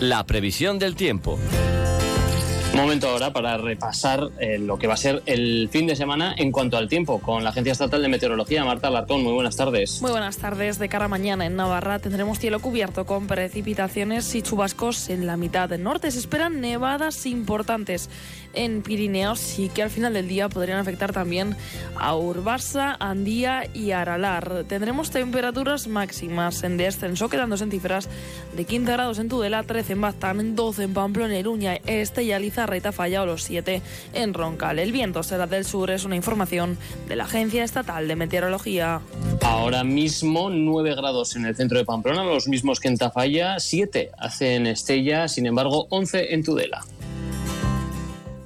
La 0.00 0.24
previsión 0.24 0.78
del 0.78 0.94
tiempo. 0.94 1.38
Momento 2.74 3.10
ahora 3.10 3.34
para 3.34 3.58
repasar 3.58 4.30
eh, 4.40 4.58
lo 4.58 4.78
que 4.78 4.86
va 4.86 4.94
a 4.94 4.96
ser 4.96 5.22
el 5.26 5.68
fin 5.70 5.86
de 5.86 5.94
semana 5.94 6.34
en 6.38 6.50
cuanto 6.50 6.78
al 6.78 6.88
tiempo 6.88 7.20
con 7.20 7.44
la 7.44 7.50
Agencia 7.50 7.72
Estatal 7.72 8.00
de 8.00 8.08
Meteorología. 8.08 8.64
Marta 8.64 8.88
Alarcón, 8.88 9.22
muy 9.22 9.34
buenas 9.34 9.56
tardes. 9.56 10.00
Muy 10.00 10.10
buenas 10.10 10.38
tardes. 10.38 10.78
De 10.78 10.88
cara 10.88 11.04
a 11.04 11.08
mañana 11.08 11.44
en 11.44 11.54
Navarra 11.54 11.98
tendremos 11.98 12.38
cielo 12.38 12.60
cubierto 12.60 13.04
con 13.04 13.26
precipitaciones 13.26 14.34
y 14.34 14.40
chubascos 14.40 15.10
en 15.10 15.26
la 15.26 15.36
mitad 15.36 15.68
norte. 15.78 16.10
Se 16.10 16.18
esperan 16.18 16.62
nevadas 16.62 17.26
importantes 17.26 18.08
en 18.54 18.82
Pirineos 18.82 19.58
y 19.58 19.68
que 19.68 19.82
al 19.82 19.90
final 19.90 20.12
del 20.12 20.28
día 20.28 20.48
podrían 20.48 20.78
afectar 20.78 21.12
también 21.12 21.56
a 21.96 22.16
Urbasa, 22.16 22.96
Andía 22.98 23.68
y 23.74 23.92
Aralar. 23.92 24.64
Tendremos 24.68 25.10
temperaturas 25.10 25.86
máximas 25.86 26.62
en 26.62 26.76
descenso, 26.76 27.28
quedándose 27.28 27.64
en 27.64 27.70
cifras 27.70 28.08
de 28.56 28.64
15 28.64 28.92
grados 28.92 29.18
en 29.18 29.28
Tudela, 29.28 29.62
13 29.62 29.94
en 29.94 30.00
Baztán, 30.00 30.56
12 30.56 30.82
en 30.82 30.94
Pamplona, 30.94 31.38
Iruña, 31.38 31.76
Estella, 31.86 32.38
Lizarra 32.38 32.76
y 32.76 32.80
Tafalla 32.80 33.22
o 33.22 33.26
los 33.26 33.42
7 33.44 33.82
en 34.12 34.34
Roncal. 34.34 34.78
El 34.78 34.92
viento 34.92 35.22
será 35.22 35.46
del 35.46 35.64
sur, 35.64 35.90
es 35.90 36.04
una 36.04 36.16
información 36.16 36.76
de 37.08 37.16
la 37.16 37.24
Agencia 37.24 37.64
Estatal 37.64 38.08
de 38.08 38.16
Meteorología. 38.16 39.00
Ahora 39.42 39.84
mismo 39.84 40.50
9 40.50 40.94
grados 40.94 41.36
en 41.36 41.46
el 41.46 41.56
centro 41.56 41.78
de 41.78 41.84
Pamplona, 41.84 42.24
los 42.24 42.48
mismos 42.48 42.80
que 42.80 42.88
en 42.88 42.98
Tafalla, 42.98 43.58
7 43.58 44.10
hacen 44.18 44.66
Estella, 44.66 45.28
sin 45.28 45.46
embargo 45.46 45.86
11 45.90 46.34
en 46.34 46.44
Tudela. 46.44 46.84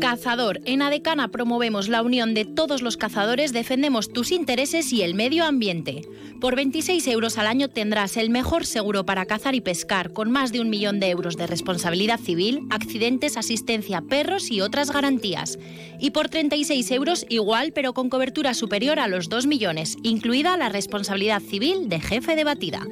Cazador. 0.00 0.60
En 0.64 0.82
Adecana 0.82 1.28
promovemos 1.28 1.88
la 1.88 2.02
unión 2.02 2.34
de 2.34 2.44
todos 2.44 2.82
los 2.82 2.96
cazadores, 2.96 3.52
defendemos 3.52 4.12
tus 4.12 4.32
intereses 4.32 4.92
y 4.92 5.02
el 5.02 5.14
medio 5.14 5.44
ambiente. 5.44 6.02
Por 6.40 6.56
26 6.56 7.06
euros 7.08 7.38
al 7.38 7.46
año 7.46 7.68
tendrás 7.68 8.16
el 8.16 8.30
mejor 8.30 8.66
seguro 8.66 9.06
para 9.06 9.24
cazar 9.26 9.54
y 9.54 9.60
pescar, 9.60 10.12
con 10.12 10.30
más 10.30 10.52
de 10.52 10.60
un 10.60 10.68
millón 10.68 11.00
de 11.00 11.10
euros 11.10 11.36
de 11.36 11.46
responsabilidad 11.46 12.20
civil, 12.20 12.66
accidentes, 12.70 13.36
asistencia, 13.36 14.02
perros 14.02 14.50
y 14.50 14.60
otras 14.60 14.90
garantías. 14.90 15.58
Y 15.98 16.10
por 16.10 16.28
36 16.28 16.90
euros 16.90 17.26
igual, 17.28 17.72
pero 17.72 17.92
con 17.92 18.10
cobertura 18.10 18.54
superior 18.54 18.98
a 18.98 19.08
los 19.08 19.28
2 19.28 19.46
millones, 19.46 19.96
incluida 20.02 20.56
la 20.56 20.68
responsabilidad 20.68 21.40
civil 21.40 21.88
de 21.88 22.00
jefe 22.00 22.36
de 22.36 22.44
batida. 22.44 22.86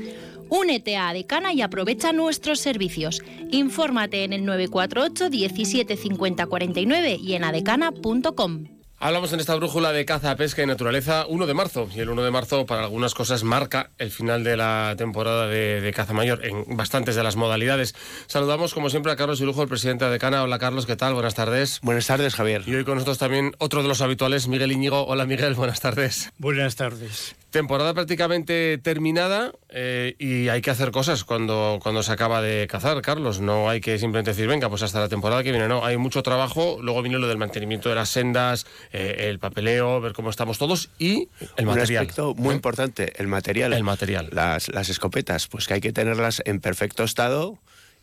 Únete 0.48 0.96
a 0.96 1.08
Adecana 1.08 1.54
y 1.54 1.62
aprovecha 1.62 2.12
nuestros 2.12 2.60
servicios. 2.60 3.22
Infórmate 3.50 4.24
en 4.24 4.34
el 4.34 4.44
948 4.44 5.30
17 5.30 5.96
50 5.96 6.46
49 6.46 7.18
y 7.22 7.32
en 7.32 7.44
adecana.com. 7.44 8.71
Hablamos 9.04 9.32
en 9.32 9.40
esta 9.40 9.56
brújula 9.56 9.90
de 9.90 10.04
caza, 10.04 10.36
pesca 10.36 10.62
y 10.62 10.66
naturaleza 10.66 11.26
1 11.26 11.46
de 11.46 11.54
marzo. 11.54 11.88
Y 11.92 11.98
el 11.98 12.08
1 12.10 12.22
de 12.22 12.30
marzo, 12.30 12.66
para 12.66 12.84
algunas 12.84 13.14
cosas, 13.14 13.42
marca 13.42 13.90
el 13.98 14.12
final 14.12 14.44
de 14.44 14.56
la 14.56 14.94
temporada 14.96 15.48
de, 15.48 15.92
caza 15.92 16.12
mayor 16.12 16.46
en 16.46 16.76
bastantes 16.76 17.16
de 17.16 17.24
las 17.24 17.34
modalidades. 17.34 17.96
Saludamos, 18.28 18.74
como 18.74 18.90
siempre, 18.90 19.10
a 19.10 19.16
Carlos 19.16 19.40
Ilujo, 19.40 19.60
el 19.60 19.68
presidente 19.68 20.04
de 20.04 20.12
Decana. 20.12 20.44
Hola, 20.44 20.60
Carlos, 20.60 20.86
¿qué 20.86 20.94
tal? 20.94 21.14
Buenas 21.14 21.34
tardes. 21.34 21.80
Buenas 21.82 22.06
tardes, 22.06 22.36
Javier. 22.36 22.62
Y 22.64 22.76
hoy 22.76 22.84
con 22.84 22.94
nosotros 22.94 23.18
también 23.18 23.56
otro 23.58 23.82
de 23.82 23.88
los 23.88 24.02
habituales, 24.02 24.46
Miguel 24.46 24.70
Íñigo. 24.70 25.04
Hola, 25.04 25.26
Miguel, 25.26 25.54
buenas 25.54 25.80
tardes. 25.80 26.30
Buenas 26.38 26.76
tardes. 26.76 27.34
Temporada 27.52 27.92
prácticamente 27.92 28.78
terminada 28.78 29.52
eh, 29.68 30.16
y 30.18 30.48
hay 30.48 30.62
que 30.62 30.70
hacer 30.70 30.90
cosas 30.90 31.22
cuando, 31.22 31.80
cuando 31.82 32.02
se 32.02 32.10
acaba 32.10 32.40
de 32.40 32.66
cazar, 32.66 33.02
Carlos. 33.02 33.42
No 33.42 33.68
hay 33.68 33.82
que 33.82 33.98
simplemente 33.98 34.30
decir, 34.30 34.48
venga, 34.48 34.70
pues 34.70 34.82
hasta 34.82 35.00
la 35.00 35.10
temporada 35.10 35.42
que 35.42 35.50
viene. 35.50 35.68
No, 35.68 35.84
hay 35.84 35.98
mucho 35.98 36.22
trabajo. 36.22 36.78
Luego 36.80 37.02
viene 37.02 37.18
lo 37.18 37.28
del 37.28 37.36
mantenimiento 37.36 37.90
de 37.90 37.94
las 37.94 38.08
sendas, 38.08 38.66
eh, 38.90 39.28
el 39.28 39.38
papeleo, 39.38 40.00
ver 40.00 40.14
cómo 40.14 40.30
estamos 40.30 40.56
todos 40.56 40.88
y 40.98 41.28
el 41.56 41.66
material. 41.66 42.04
Un 42.04 42.08
aspecto 42.08 42.34
muy 42.34 42.54
¿Eh? 42.54 42.56
importante, 42.56 43.12
el 43.20 43.28
material. 43.28 43.74
El 43.74 43.84
material. 43.84 44.30
Las, 44.32 44.70
las 44.70 44.88
escopetas, 44.88 45.46
pues 45.46 45.66
que 45.66 45.74
hay 45.74 45.82
que 45.82 45.92
tenerlas 45.92 46.40
en 46.46 46.58
perfecto 46.58 47.04
estado 47.04 47.58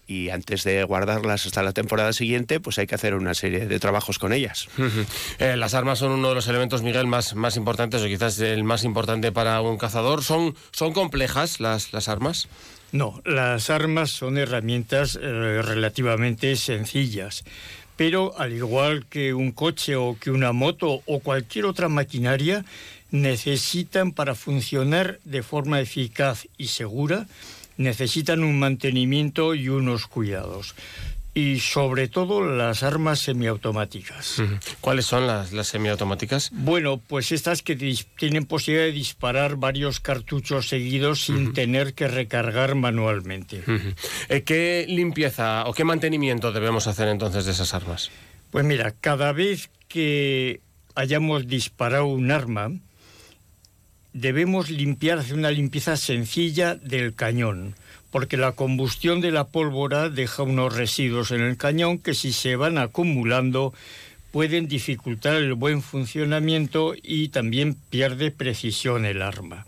y 0.10 0.32
antes 0.32 0.63
de 0.63 0.84
guardarlas 0.84 1.46
hasta 1.46 1.62
la 1.62 1.72
temporada 1.72 2.13
siguiente, 2.13 2.60
pues 2.60 2.80
hay 2.80 2.88
que 2.88 2.96
hacer 2.96 3.13
una 3.13 3.36
serie 3.36 3.68
de 3.68 3.80
trabajos 3.80 4.18
con 4.18 4.34
ellas. 4.34 4.68
Eh, 5.38 5.56
las 5.56 5.74
armas 5.74 6.00
son 6.00 6.12
uno 6.12 6.30
de 6.30 6.36
los 6.36 6.48
elementos, 6.48 6.82
Miguel, 6.82 7.08
más, 7.08 7.36
más 7.36 7.56
importantes, 7.56 8.01
o 8.01 8.08
quizás 8.08 8.39
el 8.39 8.63
más 8.63 8.84
importante 8.84 9.32
para 9.32 9.62
un 9.62 9.78
cazador. 9.78 10.24
¿Son, 10.24 10.56
son 10.72 10.92
complejas 10.92 11.60
las, 11.60 11.94
las 11.94 12.10
armas? 12.10 12.48
No, 12.92 13.22
las 13.25 13.70
armas 13.70 14.10
son 14.10 14.38
herramientas 14.38 15.18
eh, 15.22 15.62
relativamente 15.62 16.56
sencillas. 16.56 17.44
Pero 17.96 18.34
al 18.38 18.54
igual 18.54 19.06
que 19.06 19.34
un 19.34 19.51
coche 19.51 19.96
o 19.96 20.18
que 20.20 20.32
una 20.32 20.51
moto 20.51 21.01
o 21.06 21.20
cualquier 21.20 21.66
otra 21.66 21.89
maquinaria, 21.89 22.66
necesitan 23.12 24.12
para 24.12 24.36
funcionar 24.36 25.20
de 25.24 25.44
forma 25.44 25.80
eficaz 25.80 26.48
y 26.58 26.68
segura 26.68 27.28
necesitan 27.80 28.44
un 28.44 28.60
mantenimiento 28.60 29.56
y 29.56 29.70
unos 29.70 30.06
cuidados. 30.06 30.76
Y 31.34 31.62
sobre 31.62 32.10
todo 32.10 32.46
las 32.46 32.84
armas 32.84 33.20
semiautomáticas. 33.20 34.42
¿Cuáles 34.82 35.06
son 35.06 35.26
las, 35.26 35.54
las 35.54 35.68
semiautomáticas? 35.68 36.50
Bueno, 36.52 37.00
pues 37.00 37.32
estas 37.32 37.62
que 37.62 37.78
tienen 38.18 38.46
posibilidad 38.46 38.86
de 38.86 38.92
disparar 38.92 39.56
varios 39.56 40.02
cartuchos 40.02 40.68
seguidos 40.68 41.24
sin 41.26 41.54
tener 41.54 41.94
que 41.94 42.10
recargar 42.10 42.76
manualmente. 42.76 43.64
Eh, 44.28 44.42
¿Qué 44.42 44.86
limpieza 44.90 45.64
o 45.66 45.74
qué 45.74 45.86
mantenimiento 45.86 46.52
debemos 46.52 46.88
hacer 46.88 47.08
entonces 47.08 47.46
de 47.46 47.52
esas 47.52 47.74
armas? 47.74 48.12
Pues 48.52 48.66
mira, 48.66 48.94
cada 49.00 49.32
vez 49.32 49.70
que 49.88 50.60
hayamos 50.96 51.48
disparado 51.48 52.08
un 52.08 52.32
arma, 52.32 52.72
debemos 54.13 54.70
limpiar, 54.70 55.20
hacer 55.20 55.36
una 55.36 55.51
limpieza 55.51 55.98
sencilla 55.98 56.75
del 56.75 57.13
cañón, 57.13 57.75
porque 58.12 58.38
la 58.38 58.54
combustión 58.54 59.22
de 59.22 59.32
la 59.32 59.48
pólvora 59.48 60.10
deja 60.10 60.44
unos 60.44 60.75
residuos 60.75 61.32
en 61.32 61.42
el 61.42 61.58
cañón 61.58 62.00
que 62.00 62.13
si 62.13 62.34
se 62.34 62.56
van 62.56 62.78
acumulando 62.78 63.74
pueden 64.32 64.68
dificultar 64.68 65.36
el 65.36 65.54
buen 65.54 65.82
funcionamiento 65.82 66.94
y 67.01 67.30
también 67.30 67.75
pierde 67.89 68.32
precisión 68.32 69.06
el 69.06 69.22
arma. 69.22 69.66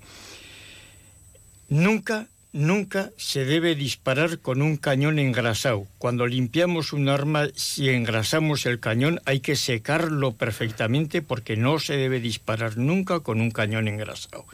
Nunca 1.70 2.28
Nunca 2.54 3.12
se 3.16 3.46
debe 3.46 3.76
disparar 3.76 4.40
con 4.40 4.62
un 4.62 4.76
cañón 4.76 5.20
engrasado. 5.20 5.88
Cuando 5.98 6.28
limpiamos 6.28 6.92
un 6.92 7.08
arma, 7.08 7.48
si 7.56 7.88
engrasamos 7.90 8.66
el 8.66 8.82
cañón, 8.82 9.22
hay 9.24 9.40
que 9.40 9.56
secarlo 9.56 10.34
perfectamente 10.34 11.22
porque 11.22 11.56
no 11.56 11.80
se 11.80 11.96
debe 11.96 12.20
disparar 12.20 12.78
nunca 12.78 13.22
con 13.22 13.40
un 13.40 13.52
cañón 13.52 13.88
engrasado. 13.88 14.46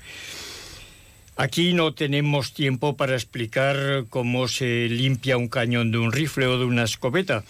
Aquí 1.37 1.73
no 1.73 1.95
tenemos 1.95 2.53
tiempo 2.53 2.95
para 2.95 3.13
explicar 3.13 4.05
cómo 4.09 4.47
se 4.47 4.89
limpia 4.89 5.37
un 5.37 5.47
cañón 5.47 5.91
de 5.91 5.97
un 5.97 6.11
rifle 6.11 6.45
o 6.45 6.59
de 6.59 6.65
una 6.65 6.83
escopeta, 6.83 7.43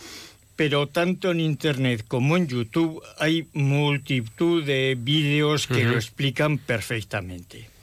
pero 0.55 0.87
tanto 0.87 1.31
en 1.31 1.41
Internet 1.41 2.05
como 2.07 2.37
en 2.37 2.47
YouTube 2.47 3.01
hay 3.19 3.47
multitud 3.51 4.63
de 4.63 4.97
vídeos 4.97 5.67
que 5.67 5.83
lo 5.83 5.95
explican 5.95 6.57
perfectamente. 6.57 7.76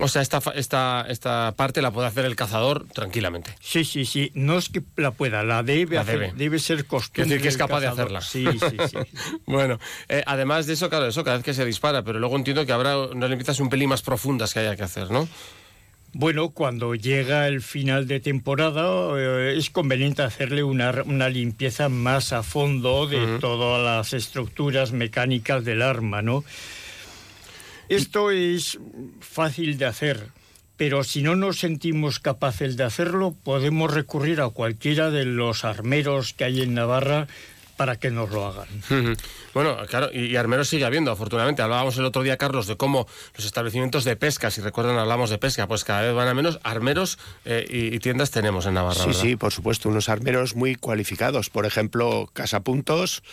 O 0.00 0.08
sea, 0.08 0.22
esta, 0.22 0.40
esta, 0.54 1.06
esta 1.08 1.54
parte 1.56 1.82
la 1.82 1.90
puede 1.90 2.08
hacer 2.08 2.24
el 2.24 2.36
cazador 2.36 2.86
tranquilamente. 2.92 3.54
Sí, 3.60 3.84
sí, 3.84 4.04
sí. 4.04 4.30
No 4.34 4.58
es 4.58 4.68
que 4.68 4.82
la 4.96 5.10
pueda, 5.10 5.42
la 5.42 5.62
debe 5.62 5.98
hacer. 5.98 6.34
Debe, 6.34 6.58
ser 6.58 6.86
costumbre. 6.86 7.22
Es 7.22 7.28
decir, 7.28 7.42
que 7.42 7.48
es 7.48 7.56
capaz 7.56 7.80
de 7.80 7.88
hacerla. 7.88 8.20
Sí, 8.20 8.46
sí, 8.58 8.76
sí. 8.88 8.96
bueno, 9.46 9.78
eh, 10.08 10.22
además 10.26 10.66
de 10.66 10.72
eso, 10.72 10.88
claro, 10.88 11.06
eso 11.06 11.22
cada 11.24 11.36
vez 11.36 11.44
que 11.44 11.54
se 11.54 11.64
dispara, 11.64 12.02
pero 12.02 12.18
luego 12.18 12.36
entiendo 12.36 12.64
que 12.64 12.72
habrá 12.72 12.98
unas 12.98 13.28
limpiezas 13.28 13.60
un 13.60 13.68
pelín 13.68 13.90
más 13.90 14.02
profundas 14.02 14.54
que 14.54 14.60
haya 14.60 14.76
que 14.76 14.82
hacer, 14.82 15.10
¿no? 15.10 15.28
Bueno, 16.12 16.50
cuando 16.50 16.96
llega 16.96 17.46
el 17.46 17.62
final 17.62 18.08
de 18.08 18.18
temporada 18.18 19.16
eh, 19.16 19.54
es 19.56 19.70
conveniente 19.70 20.22
hacerle 20.22 20.64
una, 20.64 21.02
una, 21.04 21.28
limpieza 21.28 21.88
más 21.88 22.32
a 22.32 22.42
fondo 22.42 23.06
de 23.06 23.38
todas 23.38 23.80
las 23.84 24.12
estructuras 24.12 24.90
mecánicas 24.90 25.64
del 25.64 25.82
arma, 25.82 26.20
¿no? 26.20 26.42
Esto 27.90 28.30
es 28.30 28.78
fácil 29.20 29.76
de 29.76 29.84
hacer, 29.84 30.28
pero 30.76 31.02
si 31.02 31.22
no 31.22 31.34
nos 31.34 31.58
sentimos 31.58 32.20
capaces 32.20 32.76
de 32.76 32.84
hacerlo, 32.84 33.34
podemos 33.42 33.92
recurrir 33.92 34.40
a 34.40 34.48
cualquiera 34.48 35.10
de 35.10 35.24
los 35.24 35.64
armeros 35.64 36.32
que 36.32 36.44
hay 36.44 36.62
en 36.62 36.74
Navarra 36.74 37.26
para 37.76 37.96
que 37.96 38.10
nos 38.10 38.30
lo 38.30 38.46
hagan. 38.46 38.68
Bueno, 39.54 39.76
claro, 39.88 40.10
y, 40.12 40.36
armeros 40.36 40.68
sigue 40.68 40.84
habiendo, 40.84 41.10
afortunadamente. 41.10 41.62
Hablábamos 41.62 41.96
el 41.96 42.04
otro 42.04 42.22
día, 42.22 42.36
Carlos, 42.36 42.68
de 42.68 42.76
cómo 42.76 43.08
los 43.34 43.44
establecimientos 43.44 44.04
de 44.04 44.14
pesca, 44.14 44.52
si 44.52 44.60
recuerdan, 44.60 44.96
hablamos 44.96 45.30
de 45.30 45.38
pesca, 45.38 45.66
pues 45.66 45.82
cada 45.82 46.02
vez 46.02 46.14
van 46.14 46.28
a 46.28 46.34
menos. 46.34 46.60
Armeros 46.62 47.18
eh, 47.44 47.66
y, 47.68 47.98
tiendas 47.98 48.30
tenemos 48.30 48.66
en 48.66 48.74
Navarra. 48.74 49.02
Sí, 49.02 49.14
sí, 49.14 49.34
por 49.34 49.52
supuesto, 49.52 49.88
unos 49.88 50.08
armeros 50.08 50.54
muy 50.54 50.76
cualificados. 50.76 51.50
Por 51.50 51.66
ejemplo, 51.66 52.30
Casapuntos, 52.32 53.24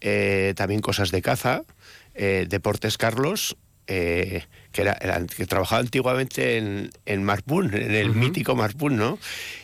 eh, 0.00 0.54
también 0.56 0.80
cosas 0.80 1.10
de 1.10 1.20
caza, 1.20 1.64
eh, 2.14 2.46
Deportes 2.48 2.96
Carlos, 2.96 3.56
eh, 3.86 4.42
que, 4.76 4.82
era, 4.82 5.24
que 5.24 5.46
trabajaba 5.46 5.80
antiguamente 5.80 6.58
en, 6.58 6.90
en 7.06 7.24
Marpún, 7.24 7.72
en 7.74 7.94
el 7.94 8.10
mítico 8.10 8.54
Marpún, 8.54 8.96
¿no? 8.96 9.18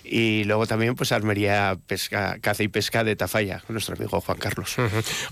Y 0.05 0.45
luego 0.45 0.67
también, 0.67 0.95
pues, 0.95 1.13
armería 1.13 1.79
pesca, 1.87 2.39
caza 2.41 2.63
y 2.63 2.69
pesca 2.69 3.05
de 3.05 3.15
Tafalla, 3.15 3.61
con 3.61 3.75
nuestro 3.75 3.95
amigo 3.95 4.21
Juan 4.21 4.39
Carlos. 4.39 4.77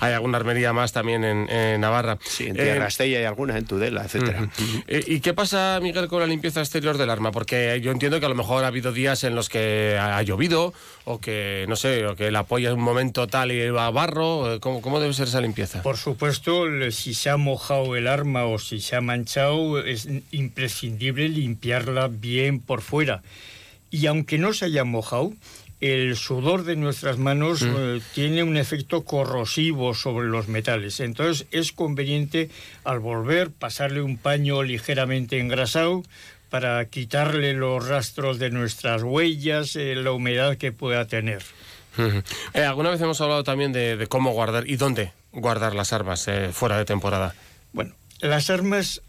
Hay 0.00 0.12
alguna 0.12 0.38
armería 0.38 0.72
más 0.72 0.92
también 0.92 1.24
en, 1.24 1.80
Navarra. 1.80 2.18
Sí, 2.22 2.46
en 2.46 2.54
Tierra 2.54 2.88
eh, 2.88 3.02
hay 3.02 3.24
alguna, 3.24 3.58
en 3.58 3.64
Tudela, 3.64 4.04
etcétera. 4.04 4.48
Eh, 4.86 5.04
¿Y 5.06 5.20
qué 5.20 5.34
pasa, 5.34 5.78
Miguel, 5.82 6.08
con 6.08 6.20
la 6.20 6.26
limpieza 6.26 6.60
exterior 6.60 6.98
del 6.98 7.10
arma? 7.10 7.32
Porque 7.32 7.80
yo 7.82 7.90
entiendo 7.90 8.20
que 8.20 8.26
a 8.26 8.28
lo 8.28 8.34
mejor 8.34 8.64
ha 8.64 8.68
habido 8.68 8.92
días 8.92 9.24
en 9.24 9.34
los 9.34 9.48
que 9.48 9.98
ha 10.00 10.22
llovido, 10.22 10.72
o 11.04 11.20
que, 11.20 11.64
no 11.68 11.76
sé, 11.76 12.06
o 12.06 12.16
que 12.16 12.30
la 12.30 12.40
apoya 12.40 12.70
en 12.70 12.76
un 12.76 12.84
momento 12.84 13.26
tal 13.26 13.52
y 13.52 13.70
va 13.70 13.86
a 13.86 13.90
barro. 13.90 14.60
¿Cómo, 14.60 14.80
¿Cómo 14.82 15.00
debe 15.00 15.12
ser 15.14 15.28
esa 15.28 15.40
limpieza? 15.40 15.82
Por 15.82 15.96
supuesto, 15.96 16.64
si 16.90 17.14
se 17.14 17.30
ha 17.30 17.36
mojado 17.36 17.96
el 17.96 18.06
arma 18.06 18.44
o 18.44 18.58
si 18.58 18.80
se 18.80 18.96
ha 18.96 19.00
manchado, 19.00 19.69
es 19.78 20.08
imprescindible 20.30 21.28
limpiarla 21.28 22.08
bien 22.08 22.60
por 22.60 22.82
fuera. 22.82 23.22
Y 23.90 24.06
aunque 24.06 24.38
no 24.38 24.52
se 24.52 24.66
haya 24.66 24.84
mojado, 24.84 25.32
el 25.80 26.16
sudor 26.16 26.64
de 26.64 26.76
nuestras 26.76 27.18
manos 27.18 27.62
mm. 27.62 27.74
eh, 27.76 28.00
tiene 28.14 28.42
un 28.42 28.56
efecto 28.56 29.04
corrosivo 29.04 29.94
sobre 29.94 30.28
los 30.28 30.48
metales. 30.48 31.00
Entonces 31.00 31.46
es 31.50 31.72
conveniente 31.72 32.50
al 32.84 33.00
volver 33.00 33.50
pasarle 33.50 34.02
un 34.02 34.18
paño 34.18 34.62
ligeramente 34.62 35.40
engrasado 35.40 36.02
para 36.50 36.84
quitarle 36.86 37.54
los 37.54 37.88
rastros 37.88 38.38
de 38.38 38.50
nuestras 38.50 39.02
huellas, 39.02 39.76
eh, 39.76 39.94
la 39.94 40.12
humedad 40.12 40.56
que 40.56 40.72
pueda 40.72 41.06
tener. 41.06 41.42
Eh, 42.54 42.62
Alguna 42.62 42.90
vez 42.90 43.00
hemos 43.00 43.20
hablado 43.20 43.44
también 43.44 43.72
de, 43.72 44.06
cómo 44.08 44.32
guardar 44.32 44.68
y 44.68 44.76
dónde 44.76 45.12
guardar 45.32 45.74
las 45.74 45.92
armas 45.92 46.26
fuera 46.52 46.78
de 46.78 46.84
temporada. 46.84 47.34
Bueno, 47.72 47.94
las 48.20 48.50
armas, 48.50 49.02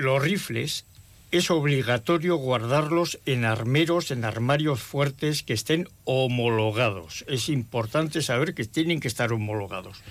los 0.00 0.22
rifles 0.22 0.84
es 1.30 1.50
obligatorio 1.50 2.36
guardarlos 2.36 3.20
en 3.24 3.44
armeros, 3.44 4.10
en 4.10 4.24
armarios 4.24 4.80
fuertes 4.80 5.42
que 5.42 5.52
estén 5.52 5.88
homologados. 6.04 7.24
Es 7.28 7.48
importante 7.48 8.20
saber 8.22 8.54
que 8.54 8.64
tienen 8.64 9.00
que 9.00 9.08
estar 9.08 9.32
homologados. 9.32 10.02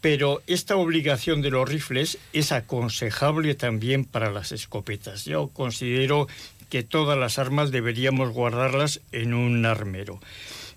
Pero 0.00 0.42
esta 0.46 0.76
obligación 0.76 1.42
de 1.42 1.50
los 1.50 1.68
rifles 1.68 2.18
es 2.32 2.52
aconsejable 2.52 3.54
también 3.54 4.04
para 4.04 4.30
las 4.30 4.52
escopetas. 4.52 5.24
Yo 5.24 5.48
considero 5.48 6.28
que 6.68 6.82
todas 6.82 7.18
las 7.18 7.38
armas 7.38 7.70
deberíamos 7.70 8.30
guardarlas 8.30 9.00
en 9.12 9.34
un 9.34 9.64
armero. 9.64 10.20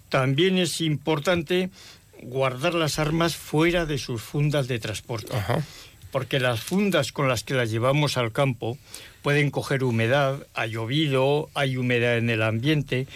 También 0.09 0.57
es 0.57 0.81
importante 0.81 1.69
guardar 2.23 2.73
las 2.73 2.99
armas 2.99 3.35
fuera 3.35 3.85
de 3.85 3.97
sus 3.97 4.21
fundas 4.21 4.67
de 4.67 4.79
transporte. 4.79 5.33
Porque 6.11 6.39
las 6.39 6.61
fundas 6.61 7.11
con 7.11 7.27
las 7.27 7.43
que 7.43 7.53
las 7.53 7.69
llevamos 7.69 8.17
al 8.17 8.31
campo 8.31 8.77
pueden 9.21 9.51
coger 9.51 9.83
humedad, 9.83 10.45
ha 10.53 10.65
llovido, 10.65 11.49
hay 11.53 11.77
humedad 11.77 12.17
en 12.17 12.29
el 12.29 12.41
ambiente 12.41 13.07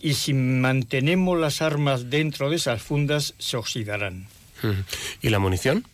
y 0.00 0.14
si 0.14 0.34
mantenemos 0.34 1.38
las 1.38 1.62
armas 1.62 2.10
dentro 2.10 2.50
de 2.50 2.56
esas 2.56 2.82
fundas 2.82 3.34
se 3.38 3.56
oxidarán. 3.56 4.28
¿Y 5.22 5.30
la 5.30 5.38
munición? 5.38 5.84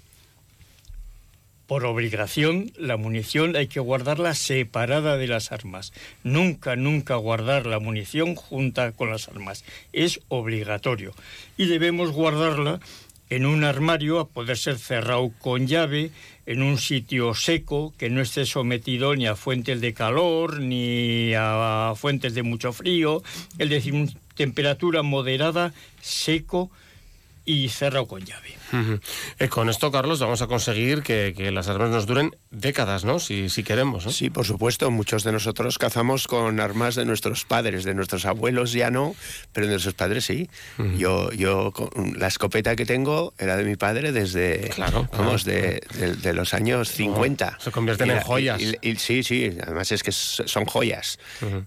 Por 1.66 1.86
obligación, 1.86 2.72
la 2.76 2.98
munición 2.98 3.56
hay 3.56 3.66
que 3.66 3.80
guardarla 3.80 4.34
separada 4.34 5.16
de 5.16 5.26
las 5.26 5.52
armas. 5.52 5.92
Nunca, 6.22 6.76
nunca 6.76 7.14
guardar 7.14 7.64
la 7.64 7.78
munición 7.78 8.34
junta 8.34 8.92
con 8.92 9.10
las 9.10 9.28
armas. 9.28 9.64
Es 9.92 10.20
obligatorio. 10.28 11.14
Y 11.56 11.66
debemos 11.66 12.10
guardarla 12.10 12.80
en 13.34 13.46
un 13.46 13.64
armario, 13.64 14.20
a 14.20 14.28
poder 14.28 14.58
ser 14.58 14.78
cerrado 14.78 15.32
con 15.38 15.66
llave, 15.66 16.10
en 16.44 16.62
un 16.62 16.76
sitio 16.76 17.32
seco, 17.34 17.94
que 17.96 18.10
no 18.10 18.20
esté 18.20 18.44
sometido 18.44 19.16
ni 19.16 19.26
a 19.26 19.36
fuentes 19.36 19.80
de 19.80 19.94
calor, 19.94 20.60
ni 20.60 21.32
a 21.34 21.94
fuentes 21.96 22.34
de 22.34 22.42
mucho 22.42 22.74
frío, 22.74 23.22
es 23.56 23.70
decir, 23.70 23.94
temperatura 24.34 25.02
moderada, 25.02 25.72
seco 26.02 26.70
y 27.44 27.68
cerrado 27.68 28.06
con 28.06 28.24
llave. 28.24 28.56
Eh, 29.38 29.48
con 29.48 29.68
esto, 29.68 29.90
Carlos, 29.90 30.20
vamos 30.20 30.40
a 30.42 30.46
conseguir 30.46 31.02
que, 31.02 31.50
las 31.52 31.68
armas 31.68 31.90
nos 31.90 32.06
duren 32.06 32.36
décadas, 32.50 33.04
¿no? 33.04 33.18
Si, 33.18 33.48
si 33.48 33.62
queremos. 33.62 34.04
Sí, 34.14 34.30
por 34.30 34.46
supuesto. 34.46 34.90
Muchos 34.90 35.24
de 35.24 35.32
nosotros 35.32 35.78
cazamos 35.78 36.26
con 36.26 36.60
armas 36.60 36.94
de 36.94 37.04
nuestros 37.04 37.44
padres, 37.44 37.84
de 37.84 37.94
nuestros 37.94 38.24
abuelos 38.24 38.72
ya 38.72 38.90
no, 38.90 39.14
pero 39.52 39.66
de 39.66 39.72
nuestros 39.72 39.94
padres 39.94 40.24
sí. 40.24 40.48
Yo, 40.96 41.30
yo, 41.32 41.72
la 42.16 42.28
escopeta 42.28 42.76
que 42.76 42.86
tengo 42.86 43.34
era 43.38 43.56
de 43.56 43.64
mi 43.64 43.76
padre 43.76 44.12
desde, 44.12 44.70
claro, 44.70 45.08
vamos, 45.12 45.44
De, 45.44 45.82
los 46.32 46.54
años 46.54 46.90
50. 46.90 47.58
Se 47.60 47.70
convierten 47.70 48.10
en 48.10 48.20
joyas. 48.20 48.60
Y, 48.80 48.96
sí, 48.96 49.22
sí. 49.22 49.56
Además 49.62 49.92
es 49.92 50.02
que 50.02 50.12
son 50.12 50.64
joyas. 50.64 51.18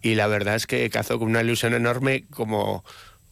Y 0.01 0.15
la 0.15 0.27
verdad 0.27 0.55
es 0.55 0.65
que 0.65 0.89
cazo 0.89 1.19
con 1.19 1.29
una 1.29 1.41
ilusión 1.41 1.73
enorme 1.73 2.25
como 2.31 2.83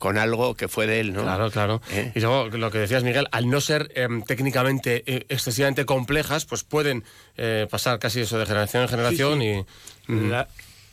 con 0.03 0.17
algo 0.17 0.53
que 0.53 0.67
fue 0.67 0.85
de 0.85 0.99
él, 0.99 1.13
¿no? 1.13 1.23
Claro, 1.23 1.49
claro. 1.49 1.81
¿Eh? 1.89 2.11
Y 2.13 2.19
luego 2.19 2.49
lo 2.49 2.69
que 2.71 2.77
decías, 2.77 3.05
Miguel, 3.05 3.29
al 3.31 3.49
no 3.49 3.61
ser 3.61 3.89
em, 3.95 4.21
técnicamente 4.21 5.01
eh, 5.05 5.25
excesivamente 5.29 5.85
complejas, 5.85 6.43
pues 6.43 6.65
pueden 6.65 7.05
eh, 7.37 7.67
pasar 7.71 7.99
casi 7.99 8.19
eso 8.19 8.37
de 8.37 8.45
generación 8.45 8.83
en 8.83 8.89
generación 8.89 9.41
y... 9.41 9.65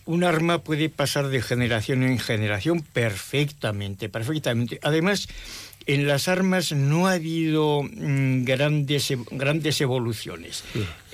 un 0.04 0.22
arma 0.22 0.58
puede 0.62 0.90
pasar 0.90 1.26
de 1.26 1.42
generación 1.42 2.04
en 2.04 2.20
generación 2.20 2.82
perfectamente, 2.82 4.08
perfectamente. 4.08 4.78
Además, 4.80 5.26
en 5.86 6.06
las 6.06 6.28
armas 6.28 6.70
no 6.70 7.08
ha 7.08 7.14
habido 7.14 7.82
mm, 7.82 8.44
grandes, 8.44 9.12
grandes 9.32 9.80
evoluciones. 9.80 10.62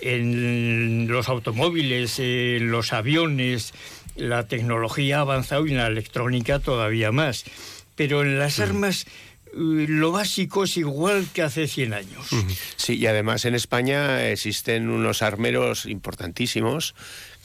En 0.03 1.09
los 1.09 1.31
automóviles, 1.31 2.19
en 2.19 2.71
los 2.71 2.93
aviones, 2.93 3.73
la 4.17 4.47
tecnología 4.49 5.19
ha 5.19 5.21
avanzado 5.21 5.67
y 5.67 5.71
en 5.71 5.79
la 5.79 5.87
electrónica 5.87 6.59
todavía 6.59 7.11
más 7.11 7.45
pero 7.97 8.23
en 8.23 8.39
las 8.39 8.61
armas 8.61 9.07
eh, 9.47 9.87
lo 9.89 10.13
básico 10.13 10.65
es 10.65 10.77
igual 10.77 11.27
que 11.33 11.43
hace 11.43 11.67
100 11.67 11.95
años. 11.95 12.29
Sí, 12.77 12.95
y 12.95 13.07
además 13.07 13.45
en 13.45 13.55
España 13.55 14.29
existen 14.29 14.89
unos 14.89 15.23
armeros 15.23 15.87
importantísimos 15.87 16.95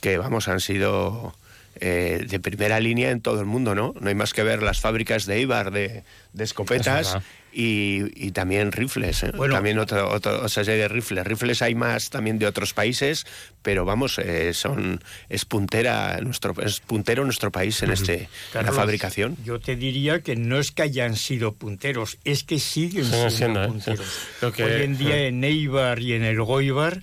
que, 0.01 0.17
vamos, 0.17 0.47
han 0.47 0.59
sido 0.59 1.33
eh, 1.75 2.25
de 2.27 2.39
primera 2.39 2.79
línea 2.79 3.11
en 3.11 3.21
todo 3.21 3.39
el 3.39 3.45
mundo, 3.45 3.73
¿no? 3.73 3.95
No 3.99 4.09
hay 4.09 4.15
más 4.15 4.33
que 4.33 4.43
ver 4.43 4.61
las 4.61 4.81
fábricas 4.81 5.25
de 5.25 5.39
Ibar 5.39 5.71
de, 5.71 6.03
escopetas 6.37 7.17
y, 7.53 8.31
también 8.31 8.71
rifles, 8.71 9.23
¿eh? 9.23 9.31
también 9.49 9.79
otra, 9.79 10.05
otra, 10.05 10.47
serie 10.49 10.75
de 10.75 10.87
rifles. 10.87 11.25
Rifles 11.25 11.61
hay 11.61 11.75
más 11.75 12.09
también 12.09 12.39
de 12.39 12.45
otros 12.45 12.73
países, 12.73 13.25
pero 13.61 13.85
vamos, 13.85 14.19
eh, 14.19 14.53
son 14.53 15.01
es 15.29 15.45
puntera 15.45 16.19
nuestro 16.21 16.53
es 16.61 16.81
puntero 16.81 17.23
nuestro 17.25 17.51
país 17.51 17.81
en 17.83 17.91
este 17.91 18.29
la 18.53 18.71
fabricación. 18.71 19.37
Yo 19.43 19.59
te 19.59 19.75
diría 19.75 20.21
que 20.21 20.35
no 20.35 20.59
es 20.59 20.71
que 20.71 20.83
hayan 20.83 21.15
sido 21.15 21.53
punteros, 21.53 22.17
es 22.25 22.43
que 22.43 22.59
siguen 22.59 23.05
siendo, 23.31 23.65
punteros. 23.67 24.27
Hoy 24.41 24.53
en 24.57 24.97
día 24.97 25.27
en 25.27 25.43
Eibar 25.43 25.99
y 25.99 26.13
en 26.13 26.23
el 26.23 26.41
Goibar 26.41 27.01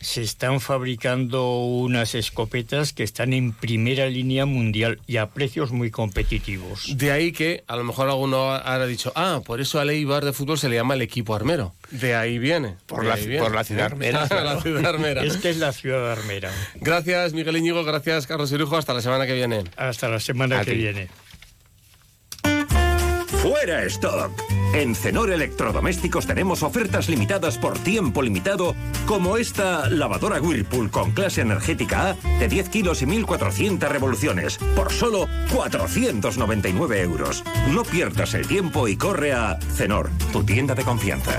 se 0.00 0.22
están 0.22 0.60
fabricando 0.60 1.60
unas 1.60 2.14
escopetas 2.14 2.92
que 2.92 3.02
están 3.02 3.32
en 3.32 3.52
primera 3.52 4.06
línea 4.06 4.46
mundial 4.46 5.00
y 5.06 5.16
a 5.16 5.26
precios 5.26 5.72
muy 5.72 5.90
competitivos. 5.90 6.96
De 6.96 7.10
ahí 7.10 7.32
que 7.32 7.64
a 7.66 7.76
lo 7.76 7.84
mejor 7.84 8.08
alguno 8.08 8.52
ha 8.52 8.86
dicho, 8.86 9.12
ah, 9.14 9.40
por 9.44 9.60
eso 9.60 9.80
al 9.80 9.90
Eibar 9.90 10.24
de 10.24 10.32
fútbol 10.32 10.58
se 10.58 10.68
le 10.68 10.76
llama 10.76 10.94
el 10.94 11.02
equipo 11.02 11.34
armero. 11.34 11.74
De 11.90 12.14
ahí 12.14 12.38
viene. 12.38 12.76
Por, 12.86 13.04
la, 13.04 13.16
por 13.38 13.54
la 13.54 13.64
ciudad 13.64 13.86
armera. 13.92 14.26
la 14.30 14.60
ciudad 14.60 14.86
armera. 14.86 15.24
Esta 15.24 15.48
es 15.48 15.56
la 15.58 15.72
ciudad 15.72 16.10
armera. 16.12 16.50
Gracias, 16.76 17.32
Miguel 17.32 17.56
Iñigo. 17.56 17.84
Gracias, 17.84 18.26
Carlos 18.26 18.52
Irujo. 18.52 18.76
Hasta 18.76 18.94
la 18.94 19.00
semana 19.00 19.26
que 19.26 19.34
viene. 19.34 19.64
Hasta 19.76 20.08
la 20.08 20.20
semana 20.20 20.64
que 20.64 20.74
viene. 20.74 21.08
¡Fuera 23.42 23.84
stock! 23.84 24.32
En 24.74 24.94
Cenor 24.94 25.30
Electrodomésticos 25.30 26.26
tenemos 26.26 26.62
ofertas 26.62 27.08
limitadas 27.08 27.56
por 27.56 27.78
tiempo 27.78 28.20
limitado, 28.20 28.74
como 29.06 29.36
esta 29.36 29.88
lavadora 29.88 30.40
Whirlpool 30.40 30.90
con 30.90 31.12
clase 31.12 31.40
energética 31.40 32.10
A 32.10 32.14
de 32.38 32.48
10 32.48 32.68
kilos 32.68 33.00
y 33.02 33.06
1400 33.06 33.90
revoluciones, 33.90 34.58
por 34.74 34.92
solo 34.92 35.28
499 35.54 37.00
euros. 37.00 37.44
No 37.70 37.84
pierdas 37.84 38.34
el 38.34 38.46
tiempo 38.46 38.88
y 38.88 38.96
corre 38.96 39.32
a 39.32 39.58
Cenor, 39.74 40.10
tu 40.32 40.42
tienda 40.42 40.74
de 40.74 40.84
confianza. 40.84 41.38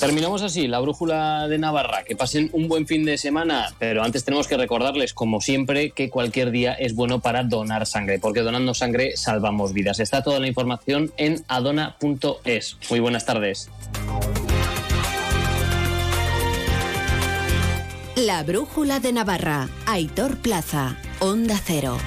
Terminamos 0.00 0.40
así 0.40 0.66
la 0.66 0.80
brújula 0.80 1.46
de 1.46 1.58
Navarra. 1.58 2.04
Que 2.04 2.16
pasen 2.16 2.48
un 2.54 2.68
buen 2.68 2.86
fin 2.86 3.04
de 3.04 3.18
semana, 3.18 3.74
pero 3.78 4.02
antes 4.02 4.24
tenemos 4.24 4.48
que 4.48 4.56
recordarles, 4.56 5.12
como 5.12 5.42
siempre, 5.42 5.90
que 5.90 6.08
cualquier 6.08 6.50
día 6.50 6.72
es 6.72 6.94
bueno 6.94 7.20
para 7.20 7.44
donar 7.44 7.84
sangre, 7.84 8.18
porque 8.18 8.40
donando 8.40 8.72
sangre 8.72 9.18
salvamos 9.18 9.74
vidas. 9.74 10.00
Está 10.00 10.22
toda 10.22 10.40
la 10.40 10.46
información 10.46 11.12
en 11.18 11.44
adona.es. 11.48 12.78
Muy 12.88 13.00
buenas 13.00 13.26
tardes. 13.26 13.68
La 18.16 18.42
brújula 18.42 19.00
de 19.00 19.12
Navarra. 19.12 19.68
Aitor 19.84 20.38
Plaza. 20.38 20.96
Onda 21.20 21.60
Cero. 21.62 21.98